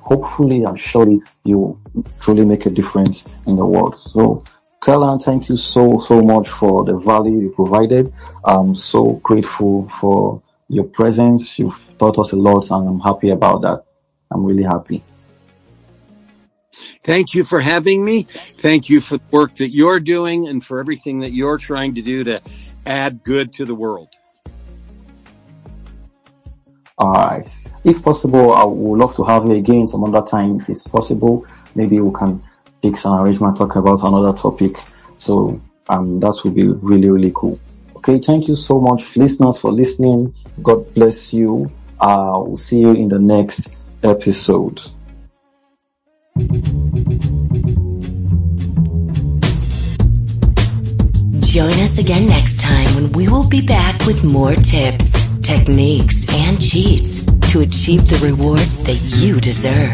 hopefully, 0.00 0.64
I'm 0.66 0.76
surely 0.76 1.20
you 1.44 1.78
truly 2.20 2.44
make 2.44 2.66
a 2.66 2.70
difference 2.70 3.46
in 3.46 3.56
the 3.56 3.64
world. 3.64 3.96
So, 3.96 4.44
Kellen, 4.82 5.18
thank 5.18 5.48
you 5.48 5.56
so 5.56 5.98
so 5.98 6.22
much 6.22 6.48
for 6.48 6.84
the 6.84 6.98
value 6.98 7.40
you 7.40 7.50
provided. 7.50 8.12
I'm 8.44 8.74
so 8.74 9.20
grateful 9.22 9.88
for 10.00 10.42
your 10.68 10.84
presence. 10.84 11.58
You've 11.58 11.94
taught 11.98 12.18
us 12.18 12.32
a 12.32 12.36
lot, 12.36 12.70
and 12.70 12.88
I'm 12.88 13.00
happy 13.00 13.30
about 13.30 13.62
that. 13.62 13.84
I'm 14.30 14.44
really 14.44 14.62
happy. 14.62 15.02
Thank 16.72 17.34
you 17.34 17.44
for 17.44 17.60
having 17.60 18.04
me. 18.04 18.22
Thank 18.22 18.88
you 18.88 19.00
for 19.00 19.18
the 19.18 19.24
work 19.30 19.54
that 19.56 19.70
you're 19.70 20.00
doing 20.00 20.48
and 20.48 20.64
for 20.64 20.78
everything 20.78 21.20
that 21.20 21.32
you're 21.32 21.58
trying 21.58 21.94
to 21.96 22.02
do 22.02 22.24
to 22.24 22.40
add 22.86 23.24
good 23.24 23.52
to 23.54 23.64
the 23.64 23.74
world. 23.74 24.08
All 26.98 27.14
right. 27.14 27.60
If 27.84 28.02
possible, 28.02 28.52
I 28.52 28.64
would 28.64 28.98
love 28.98 29.16
to 29.16 29.24
have 29.24 29.46
you 29.46 29.52
again 29.52 29.86
some 29.86 30.04
other 30.04 30.24
time 30.24 30.58
if 30.58 30.68
it's 30.68 30.86
possible. 30.86 31.46
Maybe 31.74 31.98
we 31.98 32.12
can 32.12 32.42
fix 32.82 33.04
an 33.04 33.14
arrangement, 33.14 33.56
talk 33.56 33.74
about 33.76 34.02
another 34.02 34.36
topic. 34.36 34.72
So 35.16 35.60
um, 35.88 36.20
that 36.20 36.38
would 36.44 36.54
be 36.54 36.68
really, 36.68 37.10
really 37.10 37.32
cool. 37.34 37.58
Okay. 37.96 38.18
Thank 38.18 38.48
you 38.48 38.54
so 38.54 38.80
much, 38.80 39.16
listeners, 39.16 39.58
for 39.58 39.72
listening. 39.72 40.34
God 40.62 40.84
bless 40.94 41.32
you. 41.32 41.66
I 42.00 42.28
will 42.28 42.58
see 42.58 42.80
you 42.80 42.92
in 42.92 43.08
the 43.08 43.18
next 43.18 43.96
episode. 44.04 44.80
Join 51.50 51.72
us 51.80 51.98
again 51.98 52.28
next 52.28 52.60
time 52.60 52.94
when 52.94 53.10
we 53.12 53.26
will 53.26 53.48
be 53.48 53.60
back 53.60 54.06
with 54.06 54.22
more 54.22 54.54
tips, 54.54 55.12
techniques, 55.40 56.24
and 56.30 56.60
cheats 56.60 57.24
to 57.50 57.60
achieve 57.60 58.08
the 58.08 58.20
rewards 58.22 58.84
that 58.84 59.00
you 59.20 59.40
deserve. 59.40 59.90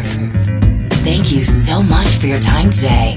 Thank 1.03 1.33
you 1.33 1.45
so 1.45 1.83
much 1.83 2.09
for 2.09 2.27
your 2.27 2.41
time 2.41 2.71
today. 2.71 3.17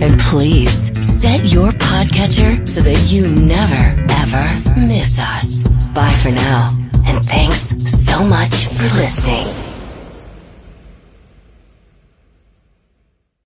And 0.00 0.20
please 0.20 0.92
set 1.20 1.46
your 1.46 1.70
podcatcher 1.70 2.68
so 2.68 2.82
that 2.82 3.10
you 3.10 3.26
never, 3.26 4.04
ever 4.20 4.86
miss 4.86 5.18
us. 5.18 5.66
Bye 5.94 6.14
for 6.14 6.30
now. 6.30 6.76
And 7.06 7.18
thanks 7.24 7.74
so 8.04 8.22
much 8.22 8.66
for 8.66 8.82
listening. 8.98 9.67